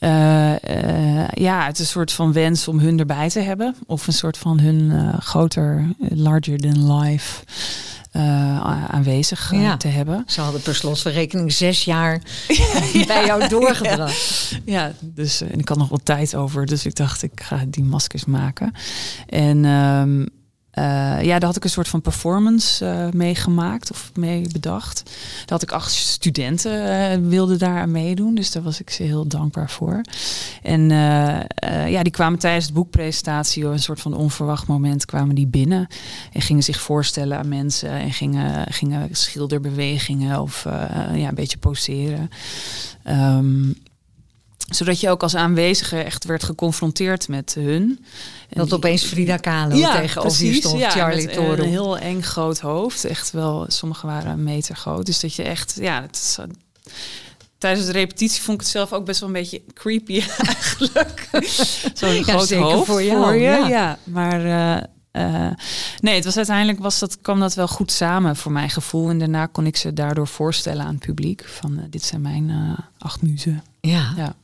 [0.00, 3.74] Uh, uh, ja, het is een soort van wens om hun erbij te hebben.
[3.86, 7.44] Of een soort van hun uh, groter, larger than life
[8.90, 9.76] aanwezig ja.
[9.76, 10.24] te hebben.
[10.26, 12.22] Ze hadden per rekening zes jaar
[12.92, 14.50] ja, bij jou doorgebracht.
[14.50, 16.66] Ja, ja dus en ik had nog wat tijd over.
[16.66, 18.72] Dus ik dacht, ik ga die maskers maken.
[19.26, 20.26] En um, Uh,
[21.22, 25.02] ja, daar had ik een soort van performance uh, meegemaakt of mee bedacht.
[25.04, 26.72] Daar had ik acht studenten
[27.22, 30.00] uh, wilden daar aan meedoen, dus daar was ik ze heel dankbaar voor.
[30.62, 30.88] En
[31.88, 35.86] ja, die kwamen tijdens de boekpresentatie een soort van onverwacht moment kwamen die binnen
[36.32, 40.64] en gingen zich voorstellen aan mensen en gingen, gingen schilderbewegingen of
[41.14, 42.30] ja, een beetje poseren.
[43.04, 43.76] Um,
[44.66, 48.04] zodat je ook als aanwezige echt werd geconfronteerd met hun.
[48.48, 51.62] En dat opeens Frida Kahlo ja, tegenover je stond, ja, Charlie Toro.
[51.62, 53.04] Een heel eng groot hoofd.
[53.04, 55.06] Echt wel, sommige waren een meter groot.
[55.06, 56.38] Dus dat je echt, ja, het is,
[57.58, 61.28] tijdens de repetitie vond ik het zelf ook best wel een beetje creepy eigenlijk.
[61.94, 63.40] Zo'n ja, groot zeker hoofd voor, jou, voor je.
[63.40, 63.68] Ja.
[63.68, 63.98] ja.
[64.04, 64.44] maar...
[64.44, 65.50] Uh, eh,
[66.00, 69.10] nee, het was uiteindelijk was dat, kwam dat wel goed samen voor mijn gevoel.
[69.10, 71.44] En daarna kon ik ze daardoor voorstellen aan het publiek.
[71.44, 73.64] Van dit zijn mijn acht muzen.
[73.80, 74.34] Ja.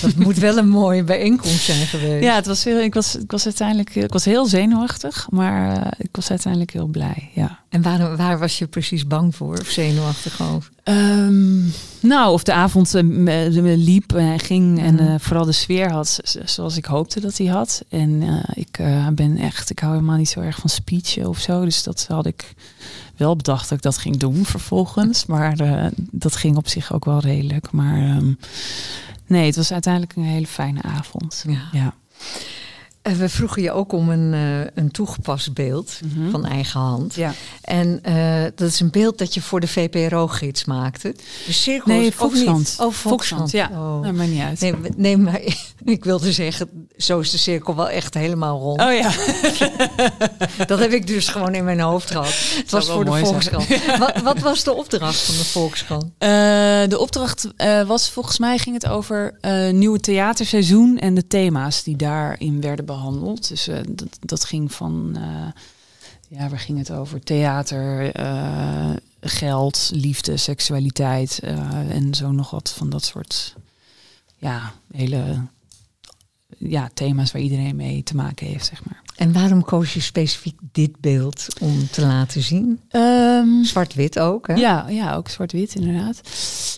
[0.00, 2.24] Dat moet wel een mooie bijeenkomst zijn geweest.
[2.24, 5.86] Ja, het was heel, ik, was, ik was uiteindelijk ik was heel zenuwachtig, maar uh,
[5.98, 7.30] ik was uiteindelijk heel blij.
[7.34, 7.58] Ja.
[7.68, 10.70] En waar, waar was je precies bang voor of zenuwachtig over?
[10.84, 13.02] Um, nou, of de avond uh,
[13.76, 17.84] liep en ging en uh, vooral de sfeer had zoals ik hoopte dat hij had.
[17.88, 18.22] En
[18.54, 18.80] ik
[19.12, 21.64] ben echt, ik hou helemaal niet zo erg van speechen of zo.
[21.64, 22.54] Dus dat had ik
[23.16, 25.26] wel bedacht dat ik dat ging doen vervolgens.
[25.26, 25.56] Maar
[26.10, 27.70] dat ging op zich ook wel redelijk.
[27.70, 28.38] Maar um,
[29.28, 31.44] Nee, het was uiteindelijk een hele fijne avond.
[31.46, 31.68] Ja.
[31.72, 31.94] ja.
[33.16, 36.30] We vroegen je ook om een, uh, een toegepast beeld mhm.
[36.30, 37.14] van eigen hand.
[37.14, 37.32] Ja.
[37.60, 41.14] En uh, dat is een beeld dat je voor de VPRO-gids maakte.
[41.46, 42.76] De cirkels, nee, Volkskrant.
[42.80, 43.50] Oh, Volkskrant.
[43.50, 43.70] ja.
[43.72, 44.00] Oh.
[44.00, 44.60] Maakt niet uit.
[44.60, 45.40] Nee, nee, maar
[45.84, 48.80] ik wilde zeggen, zo is de cirkel wel echt helemaal rond.
[48.80, 49.10] Oh ja.
[50.66, 52.34] dat heb ik dus gewoon in mijn hoofd gehad.
[52.54, 53.66] Het was voor de Volkskrant.
[53.98, 56.04] wat, wat, was de opdracht van de Volkskrant?
[56.04, 56.08] Uh,
[56.88, 57.48] de opdracht
[57.86, 59.34] was volgens mij ging het over
[59.72, 62.97] nieuwe theaterseizoen en de thema's die daarin werden behandeld.
[63.48, 65.46] Dus uh, dat, dat ging van, uh,
[66.28, 67.20] ja, waar ging het over?
[67.20, 68.90] Theater, uh,
[69.20, 71.40] geld, liefde, seksualiteit
[71.88, 73.54] en zo nog wat van dat soort,
[74.36, 75.40] ja, hele
[76.58, 79.02] ja, thema's waar iedereen mee te maken heeft, zeg maar.
[79.16, 82.80] En waarom koos je specifiek dit beeld om te laten zien?
[82.90, 84.54] Um, zwart-wit ook, hè?
[84.54, 86.20] Ja, ja ook zwart-wit inderdaad.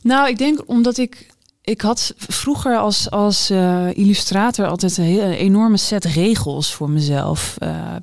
[0.03, 1.27] Nou, ik denk omdat ik
[1.71, 7.57] ik had vroeger als, als uh, illustrator altijd een, hele, enorme set regels voor mezelf
[7.63, 7.97] uh,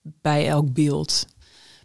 [0.00, 1.26] bij elk beeld.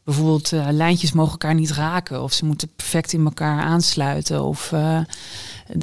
[0.03, 4.73] Bijvoorbeeld uh, lijntjes mogen elkaar niet raken of ze moeten perfect in elkaar aansluiten of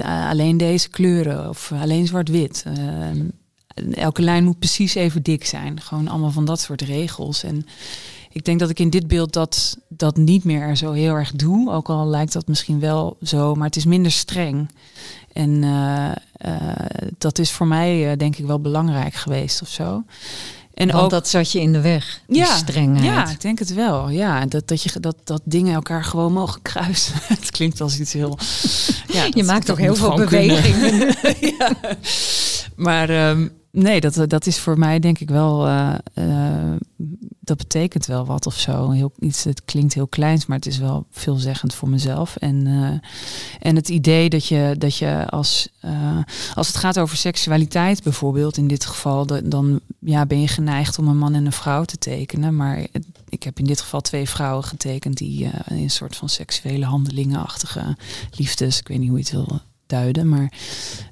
[0.02, 2.64] alleen deze kleuren of alleen zwart-wit.
[3.92, 5.80] elke lijn moet precies even dik zijn.
[5.80, 7.42] Gewoon allemaal van dat soort regels.
[7.42, 7.66] En
[8.32, 11.72] ik denk dat ik in dit beeld dat, dat niet meer zo heel erg doe.
[11.72, 14.70] Ook al lijkt dat misschien wel zo, maar het is minder streng.
[15.32, 16.10] En uh,
[16.46, 16.72] uh,
[17.18, 20.02] dat is voor mij uh, denk ik wel belangrijk geweest of zo.
[20.74, 23.04] En Want ook, dat zat je in de weg, die ja, strengheid.
[23.04, 24.08] Ja, ik denk het wel.
[24.08, 27.14] Ja, dat, dat, je, dat, dat dingen elkaar gewoon mogen kruisen.
[27.38, 28.38] het klinkt als iets heel...
[29.06, 31.14] Ja, je maakt ook heel veel bewegingen.
[31.58, 31.72] ja.
[32.76, 36.74] Maar um, nee, dat, dat is voor mij denk ik wel, uh, uh,
[37.40, 38.90] dat betekent wel wat of zo.
[38.90, 42.36] Heel, iets, het klinkt heel kleins, maar het is wel veelzeggend voor mezelf.
[42.36, 42.66] En,
[43.60, 45.68] en het idee dat je, dat je als,
[46.54, 51.08] als het gaat over seksualiteit bijvoorbeeld, in dit geval, dan, ja, ben je geneigd om
[51.08, 52.56] een man en een vrouw te tekenen.
[52.56, 52.86] Maar
[53.28, 57.96] ik heb in dit geval twee vrouwen getekend die een soort van seksuele handelingenachtige
[58.30, 59.60] liefdes, ik weet niet hoe je het wil
[59.92, 60.52] duiden, maar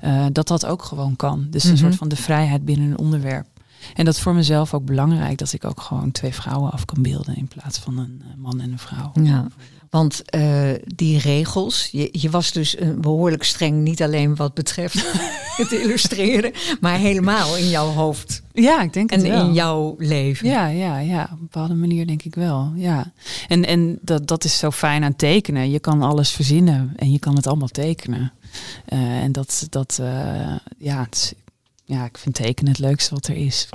[0.04, 1.46] uh, dat dat ook gewoon kan.
[1.50, 1.98] Dus een soort mhm.
[1.98, 3.46] van de vrijheid binnen een onderwerp.
[3.94, 7.02] En dat is voor mezelf ook belangrijk dat ik ook gewoon twee vrouwen af kan
[7.02, 9.12] beelden in plaats van een eh, man en een vrouw.
[9.22, 9.46] Ja.
[9.90, 15.12] Want uh, die regels, je, je, was dus een behoorlijk streng, niet alleen wat betreft
[15.62, 18.42] het illustreren, maar helemaal in jouw hoofd.
[18.52, 19.46] Ja, ik denk het en wel.
[19.46, 20.48] in jouw leven.
[20.48, 22.72] Ja, ja, ja, op een bepaalde manier denk ik wel.
[22.74, 23.12] Ja.
[23.48, 25.70] En, en dat, dat is zo fijn aan tekenen.
[25.70, 28.32] Je kan alles verzinnen en je kan het allemaal tekenen.
[28.88, 31.34] Uh, en dat, dat uh, ja, het,
[31.84, 33.68] ja, ik vind tekenen het leukste wat er is.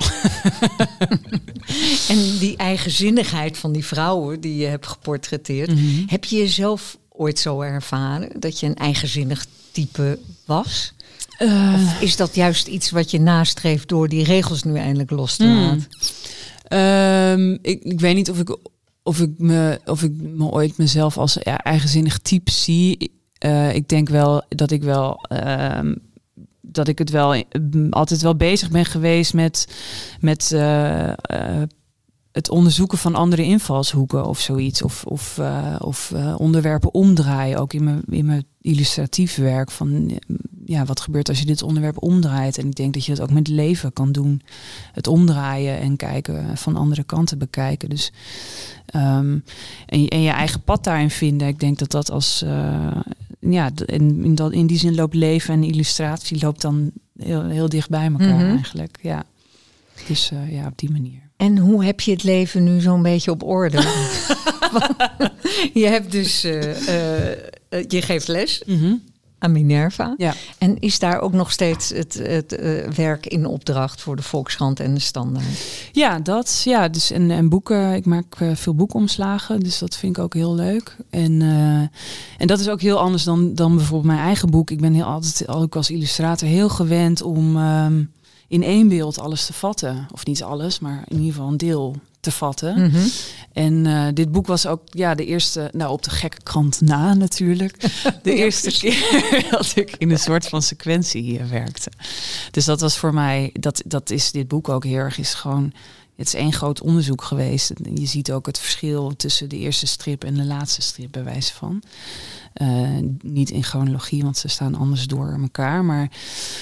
[2.12, 6.04] en die eigenzinnigheid van die vrouwen die je hebt geportretteerd, mm -hmm.
[6.06, 10.94] heb je jezelf ooit zo ervaren dat je een eigenzinnig type was?
[11.38, 15.36] Uh, of is dat juist iets wat je nastreeft door die regels nu eindelijk los
[15.36, 15.60] te mm.
[15.60, 15.88] laten?
[16.68, 18.56] Um, ik, ik weet niet of ik,
[19.02, 23.12] of ik, me, of ik me ooit mezelf als ja, eigenzinnig type zie.
[23.46, 25.80] Uh, ik denk wel dat ik wel uh,
[26.60, 27.44] dat ik het wel
[27.90, 29.68] altijd wel bezig ben geweest met,
[30.20, 31.12] met uh,
[32.32, 34.82] het onderzoeken van andere invalshoeken of zoiets.
[34.82, 35.40] Of, of,
[35.78, 37.58] of onderwerpen omdraaien.
[37.58, 39.70] Ook in mijn, in mijn illustratief werk.
[39.70, 40.18] Van
[40.64, 42.58] ja, wat gebeurt als je dit onderwerp omdraait?
[42.58, 44.42] En ik denk dat je dat ook met leven kan doen.
[44.92, 47.88] Het omdraaien en kijken van andere kanten bekijken.
[47.88, 48.12] Dus
[48.94, 49.44] um,
[49.86, 51.48] en, en je eigen pad daarin vinden.
[51.48, 52.44] Ik denk dat dat als
[53.52, 57.68] ja, in, in, dat, in die zin loopt leven en illustratie loopt dan heel, heel
[57.68, 58.56] dicht bij elkaar mm -hmm.
[58.56, 58.98] eigenlijk.
[59.02, 59.24] Ja.
[60.08, 61.20] Dus uh, ja, op die manier.
[61.36, 63.76] En hoe heb je het leven nu zo'n beetje op orde?
[65.82, 68.62] je hebt dus, uh, uh, je geeft les.
[68.66, 69.00] Mm -hmm
[69.38, 70.14] aan Minerva.
[70.16, 70.34] Ja.
[70.58, 74.80] En is daar ook nog steeds het, het uh, werk in opdracht voor de Volkskrant
[74.80, 75.44] en de Standaard?
[75.92, 76.62] Ja, dat.
[76.64, 77.94] Ja, dus en, en boeken.
[77.94, 80.96] Ik maak uh, veel boekomslagen, dus dat vind ik ook heel leuk.
[81.10, 81.78] En, uh,
[82.38, 84.70] en dat is ook heel anders dan, dan bijvoorbeeld mijn eigen boek.
[84.70, 87.56] Ik ben heel altijd ook als illustrator heel gewend om.
[87.56, 88.14] Um,
[88.48, 90.06] in één beeld alles te vatten.
[90.12, 92.80] Of niet alles, maar in ieder geval een deel te vatten.
[92.80, 93.06] Mhm.
[93.52, 97.14] En eh, dit boek was ook ja, de eerste, nou op de gekke krant na
[97.14, 97.76] natuurlijk,
[98.22, 101.90] de eerste keer dat ik in een soort van sequentie eh, werkte.
[102.50, 105.72] Dus dat was voor mij, dat, dat is dit boek ook heel erg, is gewoon,
[106.16, 107.72] het is één groot onderzoek geweest.
[107.94, 111.54] Je ziet ook het verschil tussen de eerste strip en de laatste strip bij wijze
[111.54, 111.82] van.
[112.52, 115.84] Eh, niet in chronologie, want ze staan anders door elkaar.
[115.84, 116.10] Maar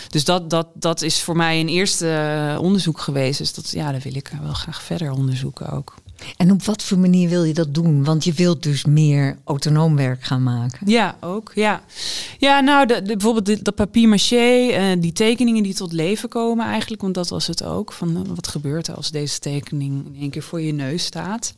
[0.08, 3.38] dus dat, dat, dat is voor mij een eerste onderzoek geweest.
[3.38, 5.94] Dus dat, ja, dat wil ik wel graag verder onderzoeken ook.
[6.36, 8.04] En op wat voor manier wil je dat doen?
[8.04, 10.90] Want je wilt dus meer autonoom werk gaan maken.
[10.90, 11.52] Ja, ook.
[11.54, 11.82] Ja,
[12.38, 17.02] ja nou, de, bijvoorbeeld dat papier-maché, eh, die tekeningen die tot leven komen eigenlijk.
[17.02, 17.92] Want dat was het ook.
[17.92, 21.54] Van eh, wat gebeurt er als deze tekening in één keer voor je neus staat.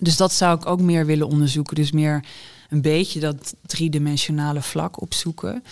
[0.00, 1.74] Dus dat zou ik ook meer willen onderzoeken.
[1.74, 2.24] Dus meer
[2.68, 5.64] een beetje dat driedimensionale vlak opzoeken.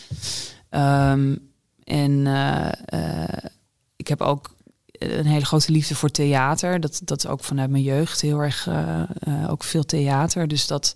[0.68, 1.36] Ehm,
[1.84, 3.50] en eh,
[3.96, 4.54] ik heb ook
[4.98, 6.80] een hele grote liefde voor theater.
[6.80, 10.48] Dat, dat is ook vanuit mijn jeugd heel erg, eh, eh, ook veel theater.
[10.48, 10.92] Dus dat,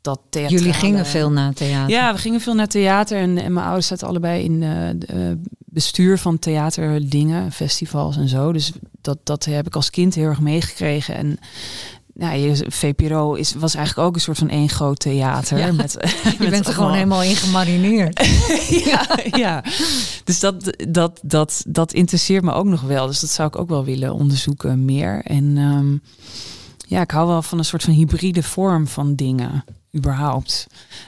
[0.00, 0.62] dat theatrale...
[0.62, 1.94] Jullie gingen veel naar theater.
[1.94, 3.18] Ja, we gingen veel naar theater.
[3.18, 8.52] En, en mijn ouders zaten allebei in eh, bestuur van theaterdingen, festivals en zo.
[8.52, 11.14] Dus dat, dat heb ik als kind heel erg meegekregen.
[11.14, 11.38] En
[12.14, 15.58] je- VPRO is, was eigenlijk ook een soort van één groot theater.
[15.58, 15.72] Ja.
[15.72, 15.96] Met,
[16.40, 18.26] je bent er gewoon helemaal in gemarineerd.
[18.90, 19.64] ja, ja.
[20.24, 23.06] Dus dat, dat, dat, dat interesseert me ook nog wel.
[23.06, 25.22] Dus dat zou ik ook wel willen onderzoeken meer.
[25.24, 25.96] En ehm,
[26.88, 30.66] ja, ik hou wel van een soort van hybride vorm van dingen, überhaupt.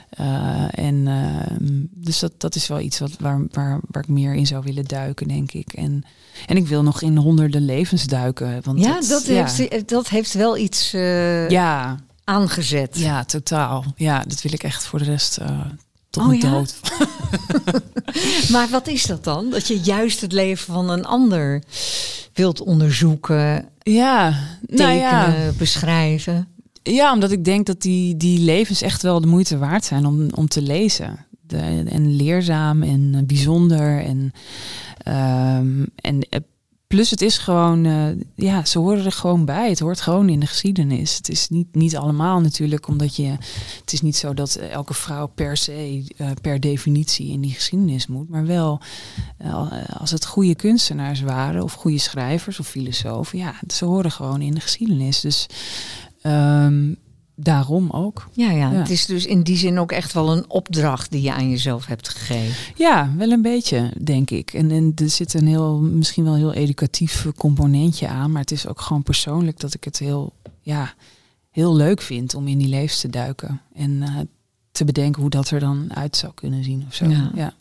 [0.09, 4.33] Eh, en ehm, dus dat, dat is wel iets wat, waar, waar, waar ik meer
[4.33, 5.73] in zou willen duiken, denk ik.
[5.73, 6.03] En,
[6.45, 8.59] en ik wil nog in honderden levens duiken.
[8.63, 9.47] Want Ja, dat, ja.
[9.49, 12.97] Heeft, dat heeft wel iets eh, Ja, aangezet.
[12.99, 13.85] ja, totaal.
[13.95, 15.59] Ja, dat wil ik echt voor de rest eh,
[16.09, 16.49] tot Oh mijn ja?
[16.51, 16.75] dood.
[18.51, 19.49] Maar wat is dat dan?
[19.49, 21.63] Dat je juist het leven van een ander
[22.33, 24.33] wilt onderzoeken, Ja,
[24.67, 25.51] tekenen, nou ja.
[25.57, 26.47] beschrijven.
[26.93, 30.27] Ja, omdat ik denk dat die, die levens echt wel de moeite waard zijn om,
[30.35, 31.25] om te lezen.
[31.41, 34.03] De, en leerzaam en eh, bijzonder.
[34.03, 34.31] En,
[34.97, 36.39] ehm, en eh,
[36.87, 39.69] plus het is gewoon, eh, ja, ze horen er gewoon bij.
[39.69, 41.17] Het hoort gewoon in de geschiedenis.
[41.17, 43.27] Het is niet, niet allemaal natuurlijk, omdat je,
[43.79, 46.03] het is niet zo dat elke vrouw per se,
[46.41, 48.29] per definitie in die geschiedenis moet.
[48.29, 48.81] Maar wel,
[49.97, 54.53] als het goede kunstenaars waren, of goede schrijvers of filosofen, ja, ze horen gewoon in
[54.53, 55.19] de geschiedenis.
[55.19, 55.47] Dus
[56.27, 56.93] Ehm,
[57.35, 58.27] daarom ook.
[58.31, 58.77] Ja, ja, Ja.
[58.79, 61.85] het is dus in die zin ook echt wel een opdracht die je aan jezelf
[61.85, 62.73] hebt gegeven.
[62.75, 64.53] Ja, wel een beetje, denk ik.
[64.53, 68.31] En, en er zit een heel, misschien wel heel educatief componentje aan.
[68.31, 70.93] Maar het is ook gewoon persoonlijk dat ik het heel, ja,
[71.51, 73.61] heel leuk vind om in die levens te duiken.
[73.73, 74.15] En eh,
[74.71, 77.05] te bedenken hoe dat er dan uit zou kunnen zien of zo.
[77.09, 77.31] Ja.
[77.35, 77.53] Ja.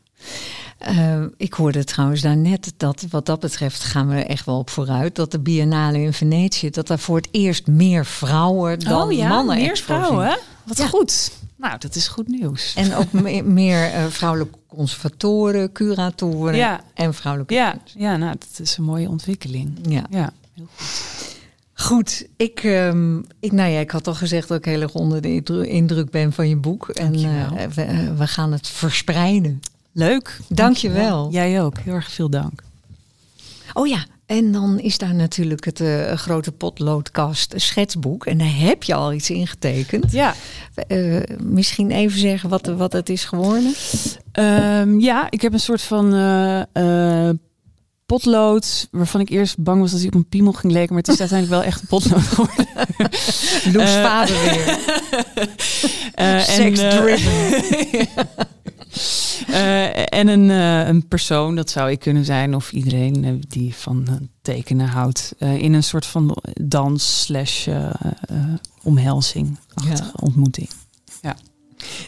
[0.79, 5.15] Eh, ik hoorde trouwens daarnet dat wat dat betreft gaan we echt wel op vooruit.
[5.15, 9.61] Dat de Biennale in Venetië, dat daar voor het eerst meer vrouwen dan mannen Oh
[9.61, 10.25] meer expo vrouwen.
[10.27, 10.35] zien.
[10.35, 10.41] hè?
[10.65, 10.87] Wat Ja.
[10.87, 11.33] goed.
[11.57, 12.75] Nou, dat is goed nieuws.
[12.75, 16.81] En ook me- meer eh, vrouwelijke conservatoren, curatoren Ja.
[16.95, 17.95] en vrouwelijke Ja, kunst.
[17.99, 19.79] ja, nou, dat is een mooie ontwikkeling.
[19.89, 20.05] Ja.
[20.11, 21.35] Ja, heel goed.
[21.79, 25.21] Goed, ik, ehm, ik, nou ja, ik had al gezegd dat ik heel erg onder
[25.21, 26.89] de indru- indruk ben van je boek.
[26.89, 27.13] En
[27.75, 29.61] we, eh, we gaan het verspreiden.
[29.97, 30.39] Leuk.
[30.49, 31.29] Dankjewel.
[31.31, 31.79] Jij ook.
[31.79, 32.63] Heel erg veel dank.
[33.73, 38.27] Oh ja, en dan is daar natuurlijk het eh, grote potloodkast schetsboek.
[38.27, 40.13] En daar heb je al iets in getekend.
[40.13, 40.35] Ja.
[40.75, 43.75] Eh, misschien even zeggen wat, wat het is geworden.
[44.33, 46.15] Ehm, ja, ik heb een soort van
[46.73, 47.31] eh,
[48.07, 51.13] potlood, waarvan ik eerst bang was dat hij op een piemel ging leken, maar het
[51.13, 52.67] is uiteindelijk wel echt een potlood geworden.
[53.73, 54.79] Loes vader weer.
[56.15, 57.33] Eh, en, Sex-driven.
[59.47, 63.75] eh, en een, eh, een persoon, dat zou ik kunnen zijn, of iedereen eh, die
[63.75, 67.69] van tekenen houdt, in een soort van dans slash
[68.83, 70.11] omhelzing, Ja.
[70.21, 70.69] ontmoeting.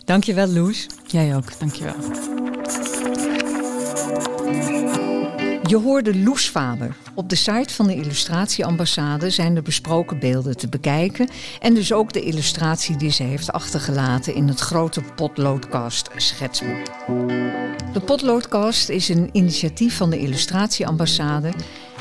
[0.05, 0.87] Dankjewel, Loes.
[1.07, 1.95] Jij ook, dankjewel.
[5.69, 6.97] Je hoorde Loesvader.
[7.15, 11.29] Op de site van de Illustratieambassade zijn de besproken beelden te bekijken.
[11.61, 16.87] En dus ook de illustratie die ze heeft achtergelaten in het grote potloodkast schetsboek.
[17.93, 21.53] De potloodkast is een initiatief van de Illustratieambassade,